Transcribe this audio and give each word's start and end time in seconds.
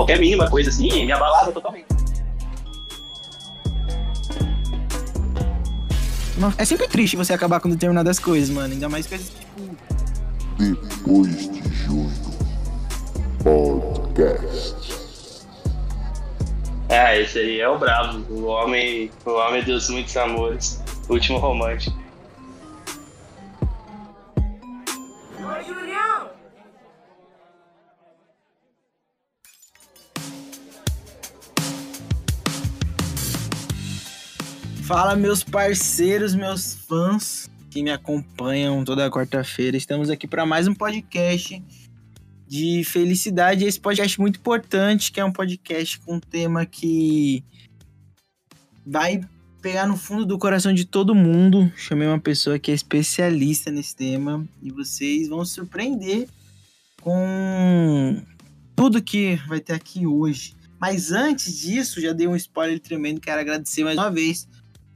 qualquer 0.00 0.18
mínima 0.18 0.48
coisa 0.48 0.70
assim 0.70 1.04
me 1.04 1.12
abalava 1.12 1.52
totalmente. 1.52 1.86
É 6.56 6.64
sempre 6.64 6.88
triste 6.88 7.16
você 7.16 7.34
acabar 7.34 7.60
com 7.60 7.68
determinadas 7.68 8.18
coisas, 8.18 8.48
mano. 8.48 8.72
Ainda 8.72 8.88
mais 8.88 9.06
coisas 9.06 9.28
tipo. 9.28 9.76
Depois 10.58 11.52
de 11.52 11.62
junho. 11.84 12.10
Podcast. 13.44 15.46
Ah, 16.88 17.14
esse 17.16 17.38
aí 17.38 17.60
é 17.60 17.68
o 17.68 17.78
bravo. 17.78 18.24
O 18.30 18.46
homem, 18.46 19.10
o 19.26 19.30
homem 19.32 19.62
dos 19.64 19.90
muitos 19.90 20.16
amores. 20.16 20.82
O 21.08 21.12
último 21.12 21.38
romântico. 21.38 21.99
Fala, 34.90 35.14
meus 35.14 35.44
parceiros, 35.44 36.34
meus 36.34 36.74
fãs 36.74 37.48
que 37.70 37.80
me 37.80 37.92
acompanham 37.92 38.84
toda 38.84 39.08
quarta-feira. 39.08 39.76
Estamos 39.76 40.10
aqui 40.10 40.26
para 40.26 40.44
mais 40.44 40.66
um 40.66 40.74
podcast 40.74 41.62
de 42.44 42.82
felicidade. 42.82 43.64
Esse 43.64 43.78
podcast 43.78 44.20
muito 44.20 44.40
importante, 44.40 45.12
que 45.12 45.20
é 45.20 45.24
um 45.24 45.30
podcast 45.30 45.96
com 46.00 46.16
um 46.16 46.18
tema 46.18 46.66
que 46.66 47.44
vai 48.84 49.20
pegar 49.62 49.86
no 49.86 49.96
fundo 49.96 50.26
do 50.26 50.36
coração 50.36 50.74
de 50.74 50.84
todo 50.84 51.14
mundo. 51.14 51.72
Chamei 51.76 52.08
uma 52.08 52.18
pessoa 52.18 52.58
que 52.58 52.72
é 52.72 52.74
especialista 52.74 53.70
nesse 53.70 53.94
tema 53.94 54.44
e 54.60 54.72
vocês 54.72 55.28
vão 55.28 55.44
se 55.44 55.54
surpreender 55.54 56.26
com 57.00 58.20
tudo 58.74 59.00
que 59.00 59.36
vai 59.46 59.60
ter 59.60 59.74
aqui 59.74 60.04
hoje. 60.04 60.56
Mas 60.80 61.12
antes 61.12 61.60
disso, 61.60 62.00
já 62.00 62.12
dei 62.12 62.26
um 62.26 62.34
spoiler 62.34 62.80
tremendo. 62.80 63.20
Quero 63.20 63.40
agradecer 63.40 63.84
mais 63.84 63.96
uma 63.96 64.10
vez 64.10 64.48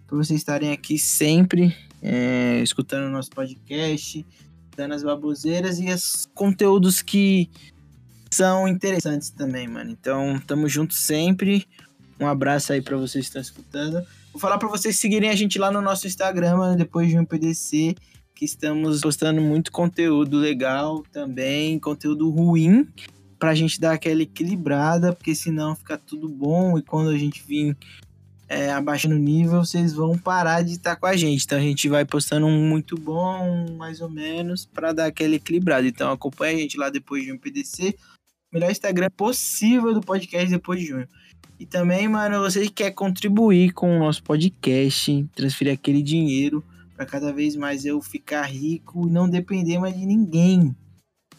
por 0.07 0.17
vocês 0.19 0.39
estarem 0.39 0.73
aqui 0.73 0.99
sempre 0.99 1.75
é, 2.03 2.61
escutando 2.63 3.07
o 3.07 3.11
nosso 3.11 3.31
podcast, 3.31 4.25
dando 4.77 4.95
as 4.95 5.03
baboseiras 5.03 5.79
e 5.81 5.91
os 5.91 6.27
conteúdos 6.35 7.01
que 7.01 7.49
são 8.31 8.69
interessantes 8.69 9.31
também, 9.31 9.67
mano. 9.67 9.91
Então, 9.91 10.41
tamo 10.47 10.69
junto 10.69 10.93
sempre. 10.93 11.67
Um 12.21 12.27
abraço 12.27 12.73
aí 12.73 12.83
para 12.83 12.97
vocês 12.97 13.25
que 13.25 13.29
estão 13.29 13.43
escutando. 13.43 14.05
Vou 14.33 14.41
falar 14.41 14.59
para 14.59 14.69
vocês 14.69 14.97
seguirem 14.97 15.31
a 15.31 15.35
gente 15.37 15.59
lá 15.59 15.71
no 15.71 15.81
nosso 15.81 16.07
Instagram, 16.07 16.57
mano, 16.57 16.77
depois 16.77 17.09
de 17.09 17.19
um 17.19 17.25
PDC, 17.25 17.95
que 18.35 18.45
estamos 18.45 19.01
postando 19.01 19.41
muito 19.41 19.71
conteúdo 19.71 20.39
legal 20.39 21.05
também, 21.13 21.79
conteúdo 21.79 22.29
ruim, 22.29 22.89
pra 23.39 23.55
gente 23.55 23.81
dar 23.81 23.93
aquela 23.93 24.23
equilibrada, 24.23 25.13
porque 25.13 25.35
senão 25.35 25.77
fica 25.77 25.97
tudo 25.97 26.29
bom 26.29 26.77
e 26.77 26.83
quando 26.83 27.11
a 27.11 27.17
gente 27.17 27.45
vir 27.47 27.77
é, 28.49 28.71
abaixando 28.71 29.15
o 29.15 29.19
nível, 29.19 29.65
vocês 29.65 29.93
vão 29.93 30.19
parar 30.19 30.63
de 30.63 30.73
estar 30.73 30.97
com 30.97 31.07
a 31.07 31.17
gente. 31.17 31.45
Então 31.45 31.59
a 31.59 31.63
gente 31.63 31.89
vai 31.89 32.05
postando 32.05 32.47
um 32.47 32.69
muito 32.69 32.97
bom, 32.97 33.67
mais 33.77 34.01
ou 34.01 34.09
menos, 34.11 34.67
para 34.67 34.93
dar 34.93 35.07
aquele 35.07 35.37
equilibrado. 35.37 35.87
Então 35.87 36.11
acompanha 36.11 36.57
a 36.57 36.61
gente 36.61 36.77
lá 36.77 36.91
depois 36.91 37.25
de 37.25 37.33
um 37.33 37.39
PDC. 37.39 37.95
Melhor 38.53 38.71
Instagram 38.71 39.11
possível 39.17 39.93
do 39.93 40.01
podcast 40.01 40.49
depois 40.49 40.81
de 40.81 40.87
junho. 40.87 41.09
E 41.59 41.67
também, 41.67 42.09
mano, 42.09 42.41
você 42.41 42.63
que 42.63 42.71
quer 42.71 42.91
contribuir 42.91 43.73
com 43.73 43.97
o 43.97 43.99
nosso 43.99 44.23
podcast, 44.23 45.27
transferir 45.35 45.73
aquele 45.73 46.03
dinheiro 46.03 46.63
para 46.97 47.07
cada 47.07 47.33
vez 47.33 47.57
mais 47.57 47.85
eu 47.85 48.01
ficar 48.01 48.43
rico 48.43 49.09
e 49.09 49.11
não 49.11 49.29
depender 49.29 49.79
mais 49.79 49.97
de 49.97 50.07
ninguém. 50.07 50.75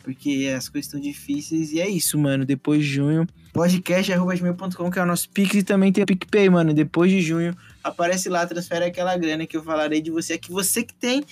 Porque 0.05 0.53
as 0.55 0.69
coisas 0.69 0.85
estão 0.85 0.99
difíceis 0.99 1.71
e 1.71 1.81
é 1.81 1.89
isso, 1.89 2.15
mano. 2.19 2.45
Depois 2.45 2.85
de 2.85 2.93
junho, 2.93 3.27
podcast.gmail.com, 3.51 4.91
que 4.91 4.99
é 4.99 5.01
o 5.01 5.05
nosso 5.05 5.27
Pix, 5.31 5.55
e 5.55 5.63
também 5.63 5.91
tem 5.91 6.03
o 6.03 6.07
PicPay, 6.07 6.47
mano. 6.47 6.75
Depois 6.75 7.09
de 7.09 7.19
junho, 7.21 7.57
aparece 7.83 8.29
lá, 8.29 8.45
transfere 8.45 8.85
aquela 8.85 9.17
grana 9.17 9.47
que 9.47 9.57
eu 9.57 9.63
falarei 9.63 10.03
de 10.03 10.11
você. 10.11 10.33
É 10.33 10.37
que 10.37 10.51
você 10.51 10.83
que 10.83 10.93
tem 10.93 11.23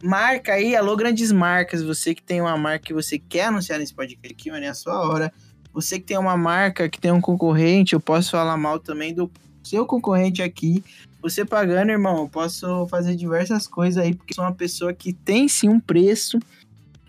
marca 0.00 0.52
aí, 0.52 0.76
alô, 0.76 0.94
grandes 0.94 1.32
marcas. 1.32 1.82
Você 1.82 2.14
que 2.14 2.22
tem 2.22 2.40
uma 2.40 2.56
marca 2.56 2.86
que 2.86 2.94
você 2.94 3.18
quer 3.18 3.46
anunciar 3.46 3.80
nesse 3.80 3.92
podcast 3.92 4.32
aqui, 4.32 4.48
mano, 4.48 4.64
é 4.64 4.68
a 4.68 4.74
sua 4.74 5.00
hora. 5.00 5.32
Você 5.74 5.98
que 5.98 6.06
tem 6.06 6.16
uma 6.16 6.36
marca, 6.36 6.88
que 6.88 7.00
tem 7.00 7.10
um 7.10 7.20
concorrente, 7.20 7.94
eu 7.94 8.00
posso 8.00 8.30
falar 8.30 8.56
mal 8.56 8.78
também 8.78 9.12
do 9.12 9.28
seu 9.64 9.84
concorrente 9.84 10.40
aqui. 10.40 10.84
Você 11.20 11.44
pagando, 11.44 11.90
irmão, 11.90 12.18
eu 12.18 12.28
posso 12.28 12.86
fazer 12.86 13.16
diversas 13.16 13.66
coisas 13.66 14.00
aí, 14.00 14.14
porque 14.14 14.34
sou 14.34 14.44
uma 14.44 14.54
pessoa 14.54 14.94
que 14.94 15.12
tem 15.12 15.48
sim 15.48 15.68
um 15.68 15.80
preço. 15.80 16.38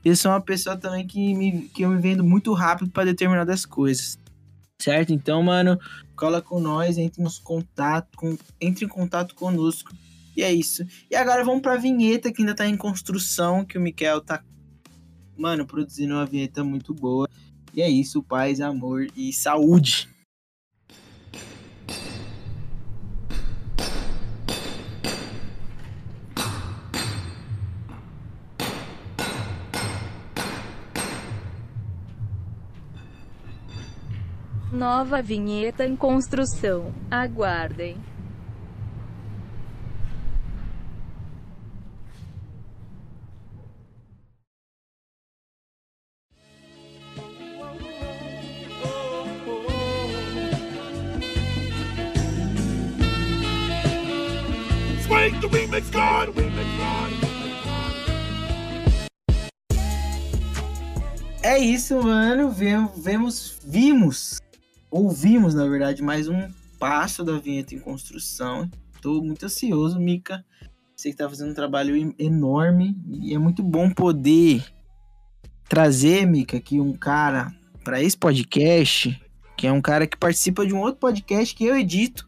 Eu 0.03 0.15
sou 0.15 0.31
uma 0.31 0.41
pessoa 0.41 0.75
também 0.75 1.05
que, 1.05 1.33
me, 1.33 1.69
que 1.69 1.83
eu 1.83 1.89
me 1.89 2.01
vendo 2.01 2.23
muito 2.23 2.53
rápido 2.53 2.89
para 2.89 3.05
determinadas 3.05 3.65
coisas. 3.65 4.19
Certo? 4.81 5.13
Então, 5.13 5.43
mano, 5.43 5.79
cola 6.15 6.41
com 6.41 6.59
nós, 6.59 6.97
entre, 6.97 7.21
nos 7.21 7.37
contato, 7.37 8.17
com, 8.17 8.35
entre 8.59 8.85
em 8.85 8.87
contato 8.87 9.35
conosco. 9.35 9.91
E 10.35 10.41
é 10.41 10.51
isso. 10.51 10.83
E 11.09 11.15
agora 11.15 11.43
vamos 11.43 11.61
pra 11.61 11.75
vinheta 11.75 12.31
que 12.31 12.41
ainda 12.41 12.55
tá 12.55 12.65
em 12.65 12.77
construção, 12.77 13.63
que 13.63 13.77
o 13.77 13.81
Miquel 13.81 14.21
tá, 14.21 14.43
mano, 15.37 15.67
produzindo 15.67 16.15
uma 16.15 16.25
vinheta 16.25 16.63
muito 16.63 16.93
boa. 16.93 17.29
E 17.73 17.81
é 17.81 17.89
isso, 17.89 18.23
paz, 18.23 18.59
amor 18.59 19.07
e 19.15 19.31
saúde. 19.31 20.09
Nova 34.71 35.21
vinheta 35.21 35.85
em 35.85 35.97
construção. 35.97 36.93
Aguardem. 37.11 37.97
Swing 55.05 55.41
the 55.41 55.47
remix 55.49 55.89
god! 55.89 56.29
É 61.43 61.57
isso, 61.57 62.01
mano. 62.01 62.49
Vemos, 62.51 62.91
vemos, 63.03 63.59
vimos, 63.65 64.39
ouvimos, 64.91 65.55
na 65.55 65.65
verdade, 65.65 66.03
mais 66.03 66.27
um 66.27 66.49
passo 66.77 67.23
da 67.23 67.39
vinheta 67.39 67.73
em 67.73 67.79
construção. 67.79 68.69
Tô 69.01 69.23
muito 69.23 69.45
ansioso, 69.45 69.97
Mika. 69.97 70.45
Você 70.93 71.09
que 71.09 71.15
tá 71.15 71.27
fazendo 71.27 71.51
um 71.51 71.55
trabalho 71.55 72.13
enorme 72.19 72.95
e 73.09 73.33
é 73.33 73.37
muito 73.37 73.63
bom 73.63 73.89
poder 73.89 74.63
trazer, 75.67 76.27
Mika, 76.27 76.57
aqui 76.57 76.79
um 76.79 76.93
cara 76.93 77.55
para 77.83 78.03
esse 78.03 78.17
podcast, 78.17 79.19
que 79.57 79.65
é 79.65 79.71
um 79.71 79.81
cara 79.81 80.05
que 80.05 80.17
participa 80.17 80.67
de 80.67 80.73
um 80.73 80.79
outro 80.79 80.99
podcast 80.99 81.55
que 81.55 81.63
eu 81.65 81.75
edito. 81.75 82.27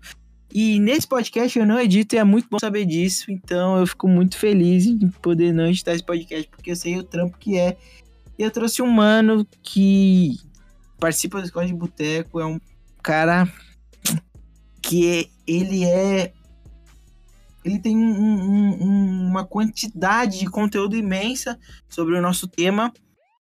E 0.51 0.79
nesse 0.79 1.07
podcast 1.07 1.59
eu 1.59 1.65
não 1.65 1.79
edito 1.79 2.15
e 2.15 2.17
é 2.17 2.23
muito 2.23 2.47
bom 2.49 2.57
saber 2.57 2.85
disso. 2.85 3.29
Então 3.29 3.77
eu 3.77 3.85
fico 3.85 4.07
muito 4.07 4.37
feliz 4.37 4.85
em 4.85 5.09
poder 5.21 5.51
não 5.51 5.67
editar 5.67 5.93
esse 5.93 6.03
podcast, 6.03 6.47
porque 6.47 6.71
eu 6.71 6.75
sei 6.75 6.97
o 6.97 7.03
trampo 7.03 7.37
que 7.37 7.57
é. 7.57 7.75
E 8.39 8.43
eu 8.43 8.49
trouxe 8.49 8.81
um 8.81 8.89
mano 8.89 9.45
que 9.61 10.39
participa 11.03 11.39
da 11.39 11.43
escola 11.43 11.65
de 11.67 11.73
boteco, 11.73 12.39
é 12.39 12.45
um 12.45 12.57
cara 13.01 13.45
que 14.81 15.05
é, 15.05 15.25
ele 15.45 15.83
é. 15.83 16.31
Ele 17.61 17.77
tem 17.77 17.97
um- 17.97 18.81
um- 18.81 19.27
uma 19.27 19.43
quantidade 19.45 20.39
de 20.39 20.45
conteúdo 20.45 20.95
imensa 20.95 21.59
sobre 21.89 22.17
o 22.17 22.21
nosso 22.21 22.47
tema. 22.47 22.93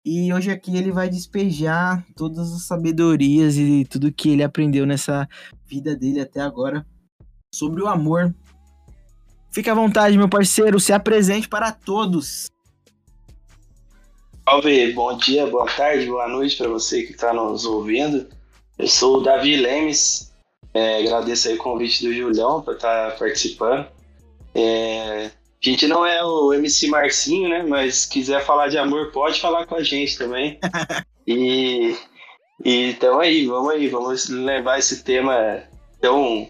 E 0.03 0.33
hoje 0.33 0.51
aqui 0.51 0.75
ele 0.75 0.91
vai 0.91 1.11
despejar 1.11 2.03
todas 2.17 2.55
as 2.55 2.63
sabedorias 2.63 3.57
e 3.59 3.85
tudo 3.85 4.11
que 4.11 4.31
ele 4.31 4.43
aprendeu 4.43 4.87
nessa 4.87 5.29
vida 5.67 5.95
dele 5.95 6.21
até 6.21 6.41
agora 6.41 6.87
sobre 7.55 7.83
o 7.83 7.87
amor. 7.87 8.35
Fique 9.51 9.69
à 9.69 9.75
vontade, 9.75 10.17
meu 10.17 10.29
parceiro, 10.29 10.81
se 10.81 10.95
apresente 10.95 11.47
para 11.51 11.71
todos. 11.71 12.47
Salve, 14.45 14.93
bom 14.93 15.17
dia, 15.17 15.47
boa 15.47 15.67
tarde, 15.67 16.07
boa 16.07 16.27
noite 16.27 16.57
para 16.57 16.69
você 16.69 17.05
que 17.05 17.13
está 17.13 17.33
nos 17.33 17.65
ouvindo. 17.65 18.27
Eu 18.77 18.89
sou 18.89 19.19
o 19.19 19.21
Davi 19.23 19.57
Lemes, 19.57 20.33
é, 20.75 20.99
agradeço 20.99 21.49
aí 21.49 21.55
o 21.55 21.59
convite 21.59 22.05
do 22.05 22.13
Julião 22.13 22.61
para 22.61 22.75
estar 22.75 23.17
participando. 23.19 23.87
É, 24.53 25.27
a 25.27 25.31
gente 25.61 25.87
não 25.87 26.05
é 26.05 26.25
o 26.25 26.53
MC 26.53 26.89
Marcinho, 26.89 27.49
né? 27.49 27.63
Mas 27.63 27.99
se 27.99 28.09
quiser 28.09 28.45
falar 28.45 28.67
de 28.67 28.77
amor, 28.77 29.13
pode 29.13 29.41
falar 29.41 29.65
com 29.65 29.77
a 29.77 29.83
gente 29.83 30.19
também. 30.19 30.59
e, 31.25 31.97
e 32.65 32.91
então 32.91 33.21
aí, 33.21 33.47
vamos 33.47 33.71
aí, 33.73 33.89
vamos 33.89 34.29
levar 34.29 34.77
esse 34.77 35.05
tema 35.05 35.63
tão. 36.01 36.49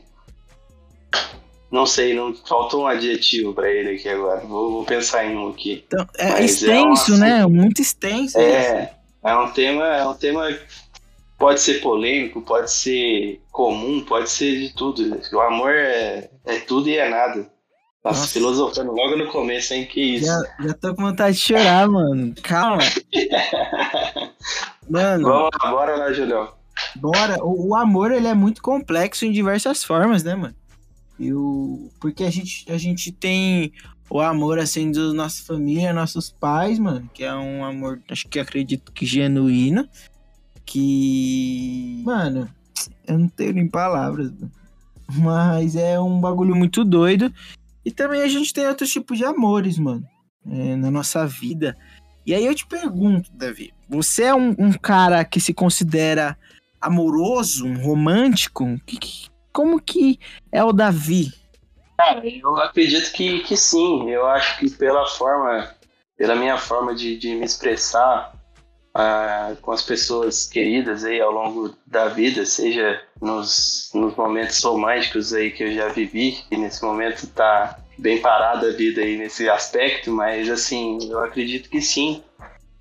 Não 1.73 1.87
sei, 1.87 2.13
não 2.13 2.35
faltou 2.35 2.83
um 2.83 2.87
adjetivo 2.87 3.55
para 3.55 3.71
ele 3.71 3.97
aqui 3.97 4.07
agora. 4.07 4.41
Vou, 4.41 4.71
vou 4.71 4.85
pensar 4.85 5.25
em 5.25 5.35
um 5.35 5.49
aqui. 5.49 5.83
Então, 5.87 6.07
é 6.19 6.33
Mas 6.33 6.41
é 6.41 6.45
extenso, 6.45 7.15
um 7.15 7.17
né? 7.17 7.47
Muito 7.47 7.81
extenso. 7.81 8.39
É, 8.39 8.93
é 9.25 9.37
um 9.37 9.51
tema, 9.51 9.87
é 9.87 10.07
um 10.07 10.13
tema 10.13 10.55
pode 11.39 11.63
ser 11.63 11.81
polêmico, 11.81 12.43
pode 12.43 12.71
ser 12.71 13.41
comum, 13.51 14.05
pode 14.05 14.29
ser 14.29 14.61
de 14.61 14.75
tudo. 14.75 15.19
O 15.33 15.41
amor 15.41 15.73
é, 15.73 16.29
é 16.45 16.59
tudo 16.61 16.91
e 16.91 16.99
é 16.99 17.09
nada. 17.09 17.51
Nossa, 18.05 18.21
Nossa. 18.21 18.33
filosofando 18.33 18.93
logo 18.93 19.17
no 19.17 19.29
começo, 19.29 19.73
hein? 19.73 19.87
Que 19.87 20.17
isso. 20.17 20.27
Já, 20.27 20.41
já 20.61 20.75
tô 20.75 20.95
com 20.95 21.03
vontade 21.03 21.37
de 21.37 21.43
chorar, 21.43 21.89
mano. 21.89 22.35
Calma. 22.43 22.83
Mano, 24.91 25.29
Vamos 25.29 25.51
lá, 25.63 25.71
bora 25.71 25.97
lá, 25.97 26.13
Julião. 26.13 26.53
bora. 26.97 27.43
O, 27.43 27.69
o 27.71 27.77
amor, 27.77 28.11
ele 28.11 28.27
é 28.27 28.35
muito 28.35 28.61
complexo 28.61 29.25
em 29.25 29.31
diversas 29.31 29.85
formas, 29.85 30.25
né, 30.25 30.35
mano? 30.35 30.55
E 31.19 31.33
o... 31.33 31.91
Porque 32.01 32.25
a 32.25 32.31
gente, 32.31 32.65
a 32.71 32.77
gente 32.79 33.13
tem 33.13 33.73
o 34.11 34.21
amor, 34.21 34.59
assim, 34.59 34.91
da 34.91 35.13
nossa 35.13 35.43
família, 35.45 35.93
nossos 35.93 36.31
pais, 36.31 36.79
mano. 36.79 37.09
Que 37.15 37.25
é 37.25 37.35
um 37.35 37.65
amor, 37.65 38.01
acho 38.11 38.29
que 38.29 38.39
acredito 38.41 38.93
que 38.93 39.07
genuíno. 39.07 39.89
Que... 40.65 42.03
Mano, 42.05 42.49
eu 43.07 43.19
não 43.19 43.29
tenho 43.29 43.53
nem 43.55 43.69
palavras. 43.69 44.33
Mas 45.15 45.77
é 45.77 46.01
um 46.01 46.21
bagulho 46.21 46.55
muito 46.57 46.85
doido. 46.85 47.33
E 47.85 47.91
também 47.91 48.23
a 48.23 48.29
gente 48.29 48.53
tem 48.53 48.67
outros 48.67 48.91
tipos 48.91 49.19
de 49.19 49.25
amores, 49.25 49.79
mano. 49.79 50.05
é, 50.49 50.77
na 50.77 50.91
nossa 50.91 51.27
vida. 51.27 51.77
E 52.25 52.35
aí 52.35 52.45
eu 52.47 52.55
te 52.55 52.67
pergunto, 52.67 53.31
Davi, 53.33 53.73
você 53.89 54.25
é 54.25 54.35
um, 54.35 54.55
um 54.59 54.73
cara 54.73 55.25
que 55.25 55.41
se 55.41 55.53
considera 55.53 56.37
amoroso, 56.81 57.67
um 57.67 57.83
romântico? 57.83 58.65
Que- 58.87 58.97
que- 58.97 59.32
como 59.53 59.81
que 59.81 60.19
é 60.51 60.63
o 60.65 60.73
Davi? 60.73 61.33
Cara, 61.97 62.23
eu 62.27 62.57
acredito 62.57 63.13
que, 63.13 63.41
que 63.41 63.57
sim. 63.57 64.11
Eu 64.11 64.27
acho 64.27 64.59
que 64.59 64.71
pela 64.71 65.07
forma, 65.07 65.71
pela 66.17 66.35
minha 66.35 66.57
forma 66.57 66.95
de, 66.95 67.17
de 67.17 67.35
me 67.35 67.45
expressar 67.45 68.33
ah, 68.95 69.55
com 69.63 69.73
as 69.73 69.83
pessoas 69.83 70.47
queridas 70.47 71.05
aí 71.05 71.21
ao 71.21 71.31
longo 71.31 71.75
da 71.87 72.09
vida, 72.09 72.45
seja 72.45 73.01
nos, 73.21 73.91
nos 73.95 74.15
momentos 74.17 74.63
românticos 74.63 75.33
aí 75.33 75.51
que 75.51 75.65
eu 75.65 75.75
já 75.75 75.89
vivi, 75.89 76.45
e 76.51 76.57
nesse 76.57 76.85
momento 76.85 77.27
tá 77.29 77.79
bem 77.99 78.21
parada 78.21 78.69
a 78.69 78.73
vida 78.73 79.01
aí 79.01 79.17
nesse 79.17 79.49
aspecto, 79.49 80.11
mas 80.11 80.51
assim, 80.51 80.99
eu 81.11 81.21
acredito 81.21 81.71
que 81.71 81.81
sim. 81.81 82.23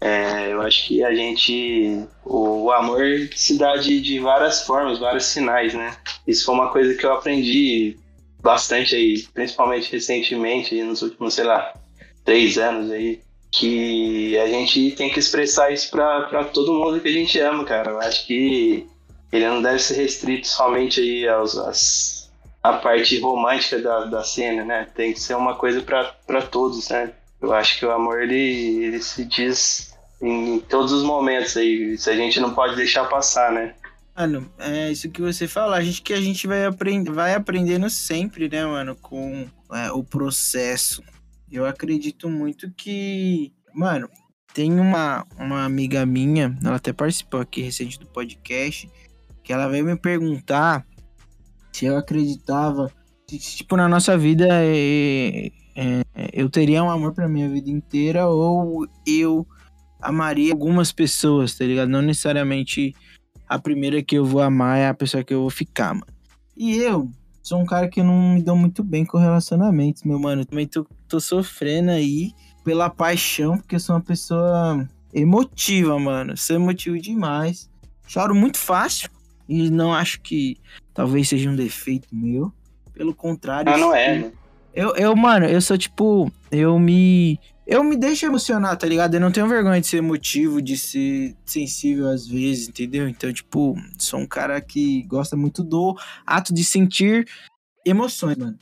É, 0.03 0.51
eu 0.51 0.62
acho 0.63 0.88
que 0.88 1.03
a 1.03 1.13
gente. 1.13 2.07
O, 2.25 2.63
o 2.63 2.71
amor 2.71 3.03
se 3.36 3.56
dá 3.56 3.77
de, 3.77 4.01
de 4.01 4.19
várias 4.19 4.65
formas, 4.65 4.98
vários 4.98 5.25
sinais, 5.25 5.75
né? 5.75 5.95
Isso 6.25 6.44
foi 6.44 6.56
uma 6.56 6.71
coisa 6.71 6.95
que 6.95 7.06
eu 7.06 7.13
aprendi 7.13 7.95
bastante 8.42 8.95
aí, 8.95 9.21
principalmente 9.31 9.92
recentemente, 9.92 10.74
aí 10.74 10.83
nos 10.83 11.03
últimos, 11.03 11.36
sei 11.36 11.44
lá, 11.44 11.71
três 12.25 12.57
anos 12.57 12.89
aí, 12.89 13.21
que 13.51 14.36
a 14.39 14.48
gente 14.48 14.92
tem 14.94 15.12
que 15.12 15.19
expressar 15.19 15.71
isso 15.71 15.92
pra, 15.92 16.21
pra 16.21 16.45
todo 16.45 16.74
mundo 16.74 17.00
que 17.00 17.07
a 17.07 17.13
gente 17.13 17.39
ama, 17.39 17.63
cara. 17.63 17.92
Eu 17.92 18.00
acho 18.00 18.25
que 18.25 18.88
ele 19.31 19.47
não 19.47 19.62
deve 19.62 19.77
ser 19.77 19.97
restrito 19.97 20.47
somente 20.47 21.00
aí 21.00 21.27
aos, 21.27 21.56
às, 21.56 22.31
à 22.63 22.74
parte 22.74 23.19
romântica 23.19 23.77
da, 23.80 24.06
da 24.06 24.24
cena, 24.24 24.65
né? 24.65 24.88
Tem 24.95 25.13
que 25.13 25.19
ser 25.19 25.36
uma 25.36 25.54
coisa 25.54 25.80
pra 25.83 26.42
todos, 26.42 26.89
né? 26.89 27.13
Eu 27.39 27.54
acho 27.54 27.77
que 27.77 27.86
o 27.86 27.92
amor, 27.92 28.21
ele, 28.21 28.83
ele 28.86 29.01
se 29.01 29.25
diz 29.25 29.90
em 30.21 30.59
todos 30.59 30.91
os 30.91 31.03
momentos 31.03 31.57
aí, 31.57 31.94
isso 31.94 32.09
a 32.09 32.15
gente 32.15 32.39
não 32.39 32.53
pode 32.53 32.75
deixar 32.75 33.06
passar, 33.06 33.51
né? 33.51 33.73
Mano, 34.15 34.51
é 34.59 34.91
isso 34.91 35.09
que 35.09 35.21
você 35.21 35.47
falou. 35.47 35.73
A 35.73 35.81
gente 35.81 36.01
que 36.01 36.13
a 36.13 36.21
gente 36.21 36.45
vai, 36.45 36.65
aprend 36.65 37.09
vai 37.09 37.33
aprendendo 37.33 37.89
sempre, 37.89 38.47
né, 38.50 38.65
mano, 38.65 38.95
com 38.95 39.47
é, 39.71 39.91
o 39.91 40.03
processo. 40.03 41.01
Eu 41.51 41.65
acredito 41.65 42.29
muito 42.29 42.69
que. 42.71 43.51
Mano, 43.73 44.09
tem 44.53 44.79
uma, 44.79 45.25
uma 45.38 45.63
amiga 45.63 46.06
minha, 46.06 46.56
ela 46.63 46.75
até 46.75 46.91
participou 46.94 47.39
aqui 47.39 47.62
recente 47.62 47.97
do 47.97 48.06
podcast, 48.06 48.89
que 49.44 49.53
ela 49.53 49.68
veio 49.68 49.85
me 49.85 49.95
perguntar 49.95 50.85
se 51.71 51.85
eu 51.85 51.97
acreditava. 51.97 52.91
se, 53.27 53.39
tipo, 53.39 53.77
na 53.77 53.88
nossa 53.88 54.18
vida 54.18 54.45
é, 54.50 55.51
é, 55.75 56.03
eu 56.33 56.50
teria 56.50 56.83
um 56.83 56.91
amor 56.91 57.13
pra 57.13 57.29
minha 57.29 57.50
vida 57.50 57.69
inteira 57.69 58.27
ou 58.27 58.85
eu 59.07 59.47
amaria 60.01 60.51
algumas 60.51 60.92
pessoas, 60.92 61.56
tá 61.56 61.65
ligado? 61.65 61.89
Não 61.89 62.01
necessariamente 62.01 62.95
a 63.48 63.59
primeira 63.59 64.01
que 64.01 64.15
eu 64.18 64.25
vou 64.25 64.42
amar 64.42 64.77
é 64.80 64.88
a 64.88 64.94
pessoa 64.94 65.24
que 65.24 65.33
eu 65.33 65.42
vou 65.42 65.50
ficar, 65.50 65.94
mano. 65.94 66.07
E 66.56 66.77
eu 66.77 67.09
sou 67.44 67.59
um 67.59 67.65
cara 67.65 67.88
que 67.88 68.01
não 68.01 68.33
me 68.33 68.42
dou 68.42 68.56
muito 68.56 68.83
bem 68.83 69.03
com 69.06 69.18
relacionamentos, 69.18 70.03
meu 70.03 70.19
mano. 70.19 70.45
Também 70.45 70.68
tô, 70.68 70.86
tô 71.07 71.19
sofrendo 71.19 71.92
aí 71.92 72.31
pela 72.63 72.89
paixão, 72.89 73.57
porque 73.57 73.75
eu 73.75 73.80
sou 73.80 73.95
uma 73.95 74.01
pessoa 74.01 74.88
emotiva, 75.13 75.98
mano. 76.00 76.38
Sou 76.38 76.56
emotivo 76.56 76.97
demais. 77.00 77.69
Choro 78.07 78.33
muito 78.36 78.57
fácil 78.57 79.09
e 79.47 79.69
não 79.69 79.94
acho 79.94 80.21
que 80.21 80.57
talvez 80.94 81.27
seja 81.30 81.50
um 81.50 81.56
defeito 81.56 82.07
meu. 82.12 82.51
Pelo 82.94 83.13
contrário, 83.15 83.74
Ah, 83.74 83.77
não 83.77 83.95
é, 83.95 84.19
né? 84.19 84.31
eu, 84.74 84.95
eu, 84.95 85.15
mano, 85.15 85.45
eu 85.45 85.62
sou 85.62 85.77
tipo. 85.77 86.31
Eu 86.51 86.77
me. 86.77 87.39
Eu 87.65 87.83
me 87.83 87.95
deixo 87.95 88.25
emocionar, 88.25 88.75
tá 88.75 88.87
ligado? 88.87 89.13
Eu 89.13 89.21
não 89.21 89.31
tenho 89.31 89.47
vergonha 89.47 89.79
de 89.79 89.87
ser 89.87 89.97
emotivo, 89.97 90.61
de 90.61 90.75
ser 90.75 91.35
sensível 91.45 92.09
às 92.09 92.27
vezes, 92.27 92.67
entendeu? 92.67 93.07
Então, 93.07 93.31
tipo, 93.31 93.75
sou 93.97 94.19
um 94.19 94.25
cara 94.25 94.59
que 94.59 95.03
gosta 95.03 95.37
muito 95.37 95.63
do 95.63 95.95
ato 96.25 96.53
de 96.53 96.63
sentir 96.63 97.27
emoções, 97.85 98.37
mano. 98.37 98.57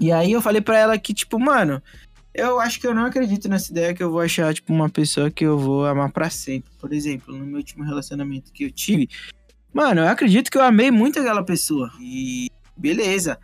E 0.00 0.10
aí 0.10 0.32
eu 0.32 0.40
falei 0.42 0.60
pra 0.60 0.78
ela 0.78 0.98
que, 0.98 1.12
tipo, 1.12 1.38
mano, 1.38 1.82
eu 2.34 2.58
acho 2.58 2.80
que 2.80 2.86
eu 2.86 2.94
não 2.94 3.04
acredito 3.04 3.48
nessa 3.48 3.70
ideia 3.70 3.94
que 3.94 4.02
eu 4.02 4.10
vou 4.10 4.20
achar, 4.20 4.54
tipo, 4.54 4.72
uma 4.72 4.88
pessoa 4.88 5.30
que 5.30 5.44
eu 5.44 5.58
vou 5.58 5.84
amar 5.84 6.10
pra 6.10 6.30
sempre. 6.30 6.70
Por 6.80 6.92
exemplo, 6.92 7.36
no 7.36 7.44
meu 7.44 7.58
último 7.58 7.84
relacionamento 7.84 8.52
que 8.52 8.64
eu 8.64 8.70
tive, 8.70 9.08
mano, 9.72 10.00
eu 10.00 10.08
acredito 10.08 10.50
que 10.50 10.56
eu 10.56 10.62
amei 10.62 10.90
muito 10.90 11.20
aquela 11.20 11.44
pessoa. 11.44 11.90
E 12.00 12.48
beleza. 12.76 13.38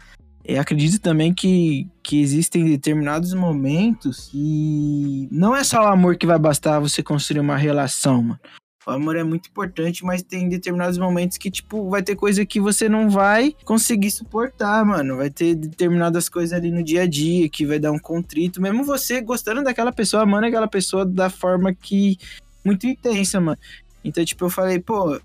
Eu 0.49 0.63
acredito 0.63 0.99
também 0.99 1.35
que, 1.35 1.87
que 2.03 2.23
existem 2.23 2.65
determinados 2.65 3.35
momentos 3.35 4.31
que 4.31 5.29
não 5.31 5.55
é 5.55 5.63
só 5.63 5.83
o 5.83 5.89
amor 5.89 6.17
que 6.17 6.27
vai 6.27 6.39
bastar 6.39 6.81
você 6.81 7.03
construir 7.03 7.41
uma 7.41 7.59
relação, 7.59 8.23
mano. 8.23 8.41
O 8.87 8.91
amor 8.91 9.17
é 9.17 9.23
muito 9.23 9.51
importante, 9.51 10.03
mas 10.03 10.23
tem 10.23 10.49
determinados 10.49 10.97
momentos 10.97 11.37
que, 11.37 11.51
tipo, 11.51 11.91
vai 11.91 12.03
ter 12.03 12.17
coisa 12.17 12.47
que 12.47 12.59
você 12.59 12.89
não 12.89 13.11
vai 13.11 13.55
conseguir 13.63 14.11
suportar, 14.11 14.83
mano. 14.87 15.19
Vai 15.19 15.29
ter 15.29 15.55
determinadas 15.55 16.31
coisas 16.31 16.59
ali 16.59 16.71
no 16.71 16.83
dia 16.83 17.03
a 17.03 17.07
dia 17.07 17.47
que 17.51 17.67
vai 17.67 17.79
dar 17.79 17.93
um 17.93 17.99
contrito. 17.99 18.63
Mesmo 18.63 18.85
você 18.85 19.21
gostando 19.21 19.63
daquela 19.63 19.93
pessoa, 19.93 20.23
amando 20.23 20.47
aquela 20.47 20.67
pessoa 20.67 21.05
da 21.05 21.29
forma 21.29 21.75
que. 21.75 22.17
muito 22.65 22.87
intensa, 22.87 23.39
mano. 23.39 23.59
Então, 24.03 24.25
tipo, 24.25 24.47
eu 24.47 24.51
falei, 24.51 24.79
pô, 24.79 25.21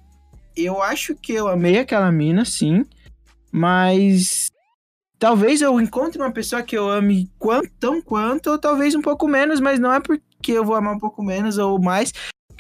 eu 0.58 0.84
acho 0.84 1.16
que 1.16 1.32
eu 1.32 1.48
amei 1.48 1.78
aquela 1.78 2.12
mina, 2.12 2.44
sim, 2.44 2.86
mas 3.50 4.52
talvez 5.24 5.62
eu 5.62 5.80
encontre 5.80 6.22
uma 6.22 6.34
pessoa 6.34 6.62
que 6.62 6.78
eu 6.78 6.90
ame 6.90 7.32
quanto, 7.40 7.72
tão 7.80 8.02
quanto, 8.02 8.52
ou 8.52 8.60
talvez 8.60 8.94
um 8.94 9.02
pouco 9.02 9.26
menos, 9.26 9.62
mas 9.62 9.80
não 9.80 9.94
é 9.94 10.02
porque 10.02 10.52
eu 10.52 10.66
vou 10.66 10.76
amar 10.76 10.94
um 10.94 11.00
pouco 11.00 11.24
menos 11.24 11.58
ou 11.58 11.82
mais 11.82 12.12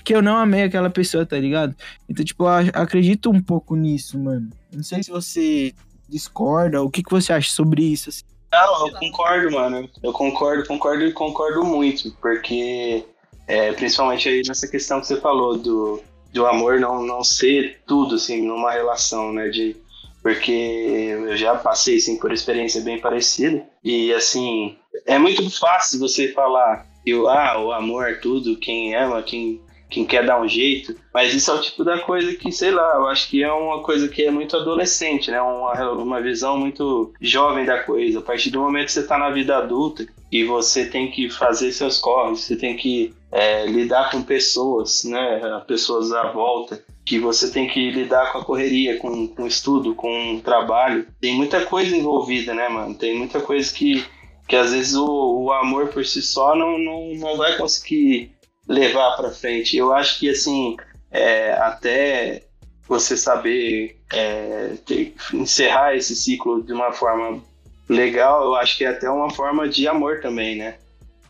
que 0.01 0.15
eu 0.15 0.21
não 0.21 0.37
amei 0.37 0.63
aquela 0.63 0.89
pessoa, 0.89 1.25
tá 1.25 1.37
ligado? 1.37 1.75
Então, 2.07 2.23
tipo, 2.23 2.45
acredito 2.47 3.29
um 3.29 3.41
pouco 3.41 3.75
nisso, 3.75 4.17
mano. 4.17 4.49
Não 4.73 4.81
sei 4.81 5.03
se 5.03 5.11
você 5.11 5.73
discorda, 6.07 6.81
o 6.81 6.89
que, 6.89 7.03
que 7.03 7.11
você 7.11 7.33
acha 7.33 7.51
sobre 7.51 7.83
isso, 7.83 8.07
assim. 8.07 8.23
Não, 8.49 8.87
eu 8.87 8.93
concordo, 8.93 9.51
mano. 9.51 9.89
Eu 10.01 10.13
concordo, 10.13 10.65
concordo 10.65 11.03
e 11.03 11.11
concordo 11.11 11.65
muito, 11.65 12.15
porque 12.21 13.03
é, 13.45 13.73
principalmente 13.73 14.29
aí 14.29 14.41
nessa 14.47 14.69
questão 14.69 15.01
que 15.01 15.07
você 15.07 15.19
falou 15.19 15.57
do, 15.57 16.01
do 16.31 16.45
amor 16.45 16.79
não, 16.79 17.05
não 17.05 17.25
ser 17.25 17.81
tudo, 17.85 18.15
assim, 18.15 18.41
numa 18.41 18.71
relação, 18.71 19.33
né? 19.33 19.49
De, 19.49 19.75
porque 20.23 20.51
eu 20.51 21.35
já 21.35 21.53
passei, 21.53 21.97
assim, 21.97 22.17
por 22.17 22.31
experiência 22.31 22.81
bem 22.81 22.97
parecida. 22.97 23.61
E, 23.83 24.13
assim, 24.13 24.77
é 25.05 25.19
muito 25.19 25.47
fácil 25.59 25.99
você 25.99 26.29
falar 26.29 26.87
que 27.03 27.11
ah, 27.11 27.59
o 27.59 27.73
amor 27.73 28.09
é 28.09 28.13
tudo, 28.13 28.57
quem 28.57 28.95
ama, 28.95 29.21
quem, 29.21 29.59
quem 29.89 30.05
quer 30.05 30.25
dar 30.25 30.41
um 30.41 30.47
jeito. 30.47 30.95
Mas 31.13 31.33
isso 31.33 31.51
é 31.51 31.53
o 31.55 31.61
tipo 31.61 31.83
da 31.83 31.99
coisa 31.99 32.33
que, 32.35 32.53
sei 32.53 32.71
lá, 32.71 32.95
eu 32.95 33.07
acho 33.07 33.29
que 33.29 33.43
é 33.43 33.51
uma 33.51 33.83
coisa 33.83 34.07
que 34.07 34.23
é 34.23 34.31
muito 34.31 34.55
adolescente, 34.55 35.29
né? 35.29 35.41
Uma, 35.41 35.91
uma 35.91 36.21
visão 36.21 36.57
muito 36.57 37.13
jovem 37.19 37.65
da 37.65 37.83
coisa. 37.83 38.19
A 38.19 38.21
partir 38.21 38.49
do 38.49 38.61
momento 38.61 38.85
que 38.85 38.93
você 38.93 39.05
tá 39.05 39.17
na 39.17 39.29
vida 39.29 39.57
adulta 39.57 40.05
e 40.31 40.45
você 40.45 40.85
tem 40.85 41.11
que 41.11 41.29
fazer 41.29 41.73
seus 41.73 41.99
corres, 41.99 42.39
você 42.39 42.55
tem 42.55 42.77
que 42.77 43.13
é, 43.29 43.65
lidar 43.65 44.09
com 44.09 44.23
pessoas, 44.23 45.03
né? 45.03 45.61
Pessoas 45.67 46.13
à 46.13 46.31
volta, 46.31 46.81
que 47.05 47.19
você 47.19 47.51
tem 47.51 47.67
que 47.67 47.91
lidar 47.91 48.31
com 48.31 48.37
a 48.39 48.45
correria, 48.45 48.97
com, 48.97 49.27
com 49.27 49.45
estudo, 49.45 49.93
com 49.93 50.39
trabalho. 50.43 51.05
Tem 51.19 51.35
muita 51.35 51.65
coisa 51.65 51.95
envolvida, 51.95 52.53
né, 52.53 52.69
mano? 52.69 52.95
Tem 52.95 53.17
muita 53.17 53.41
coisa 53.41 53.73
que, 53.73 54.05
que 54.47 54.55
às 54.55 54.71
vezes 54.71 54.95
o, 54.95 55.43
o 55.43 55.51
amor 55.51 55.87
por 55.89 56.05
si 56.05 56.21
só 56.21 56.55
não, 56.55 56.77
não, 56.77 57.13
não 57.15 57.37
vai 57.37 57.57
conseguir 57.57 58.31
levar 58.67 59.17
para 59.17 59.31
frente. 59.31 59.75
Eu 59.75 59.91
acho 59.93 60.17
que 60.19 60.29
assim, 60.29 60.77
é, 61.11 61.51
até 61.53 62.43
você 62.87 63.17
saber 63.17 63.97
é, 64.13 64.73
ter- 64.85 65.13
encerrar 65.33 65.95
esse 65.95 66.15
ciclo 66.15 66.63
de 66.63 66.71
uma 66.71 66.91
forma 66.93 67.43
legal, 67.89 68.43
eu 68.45 68.55
acho 68.55 68.77
que 68.77 68.85
é 68.85 68.87
até 68.87 69.09
uma 69.09 69.29
forma 69.29 69.67
de 69.67 69.87
amor 69.87 70.21
também, 70.21 70.55
né? 70.55 70.75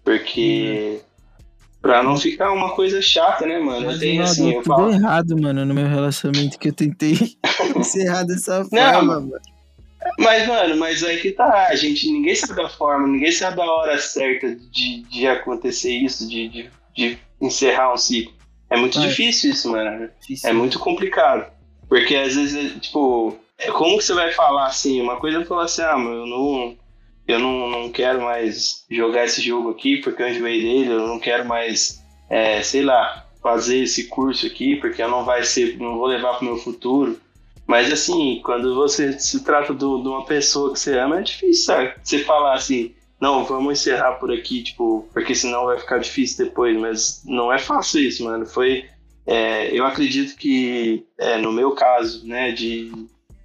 Porque 0.04 1.00
Pra 1.84 2.02
não 2.02 2.16
ficar 2.16 2.52
uma 2.54 2.70
coisa 2.72 3.02
chata, 3.02 3.46
né, 3.46 3.60
mano? 3.60 3.86
Mas 3.88 4.00
mano, 4.00 4.22
assim, 4.24 4.54
eu 4.54 4.64
tudo 4.64 4.76
falo. 4.76 4.92
errado, 4.94 5.36
mano, 5.40 5.66
no 5.66 5.74
meu 5.74 5.86
relacionamento 5.86 6.58
que 6.58 6.70
eu 6.70 6.74
tentei 6.74 7.14
encerrar 7.76 8.24
dessa 8.24 8.64
forma, 8.64 9.02
mano. 9.20 9.32
Mas, 10.18 10.48
mano, 10.48 10.78
mas 10.78 11.04
aí 11.04 11.18
que 11.18 11.32
tá, 11.32 11.68
a 11.70 11.76
gente, 11.76 12.10
ninguém 12.10 12.36
sabe 12.36 12.62
a 12.62 12.70
forma, 12.70 13.06
ninguém 13.08 13.32
sabe 13.34 13.62
a 13.62 13.66
hora 13.66 13.98
certa 14.00 14.56
de, 14.56 15.04
de 15.04 15.28
acontecer 15.28 15.92
isso, 15.92 16.28
de, 16.28 16.48
de, 16.50 16.70
de 16.96 17.18
encerrar 17.42 17.94
um 17.94 17.98
ciclo. 17.98 18.34
É 18.70 18.78
muito 18.78 18.98
É. 19.00 19.02
difícil 19.08 19.52
isso, 19.52 19.70
mano. 19.70 20.10
Difícil. 20.22 20.50
É 20.50 20.54
muito 20.54 20.80
complicado. 20.80 21.52
Porque 21.90 22.16
às 22.16 22.34
vezes, 22.36 22.56
é, 22.56 22.80
tipo, 22.80 23.38
é 23.58 23.70
como 23.72 23.98
que 23.98 24.06
você 24.06 24.14
vai 24.14 24.32
falar 24.32 24.68
assim? 24.68 25.02
Uma 25.02 25.18
coisa 25.18 25.42
é 25.42 25.46
falar 25.46 25.66
assim, 25.66 25.82
ah, 25.82 25.98
mas 25.98 26.14
eu 26.16 26.26
não. 26.26 26.78
Eu 27.28 27.40
não, 27.40 27.70
não 27.70 27.90
quero 27.92 28.22
mais 28.22 28.86
jogar 28.90 29.26
esse 29.26 29.42
jogo 29.42 29.70
aqui 29.70 29.98
porque 29.98 30.22
eu 30.22 30.30
enjoei 30.30 30.62
dele, 30.62 30.92
eu 30.92 31.08
não 31.08 31.20
quero 31.20 31.46
mais, 31.46 32.02
é, 32.30 32.62
sei 32.62 32.82
lá, 32.84 33.26
fazer 33.42 33.80
esse 33.84 34.08
curso 34.08 34.46
aqui 34.46 34.76
porque 34.76 35.02
eu 35.02 35.10
não 35.10 35.24
vai 35.24 35.44
ser, 35.44 35.78
não 35.78 35.98
vou 35.98 36.08
levar 36.08 36.36
pro 36.36 36.46
meu 36.46 36.58
futuro. 36.58 37.18
Mas 37.66 37.92
assim, 37.94 38.42
quando 38.44 38.76
você 38.76 39.18
se 39.18 39.42
trata 39.44 39.74
do- 39.74 40.02
de 40.02 40.08
uma 40.10 40.26
pessoa 40.26 40.74
que 40.74 40.80
você 40.80 40.98
ama, 41.00 41.20
é 41.20 41.24
difícil, 41.24 41.66
sabe? 41.66 41.94
Você 42.04 42.20
falar 42.20 42.56
assim, 42.56 42.94
não, 43.22 43.46
vamos 43.46 43.80
encerrar 43.80 44.14
por 44.16 44.30
aqui, 44.34 44.62
tipo, 44.64 45.08
porque 45.14 45.34
senão 45.34 45.66
vai 45.66 45.80
ficar 45.80 45.98
difícil 46.00 46.44
depois, 46.46 46.78
mas 46.78 47.22
não 47.26 47.54
é 47.54 47.58
fácil 47.58 48.02
isso, 48.02 48.26
mano. 48.26 48.46
Foi. 48.46 48.84
é, 49.26 49.70
eu 49.74 49.86
acredito 49.86 50.36
que, 50.36 51.06
é, 51.18 51.38
no 51.38 51.54
meu 51.54 51.72
caso, 51.72 52.28
né, 52.28 52.52
de. 52.52 52.92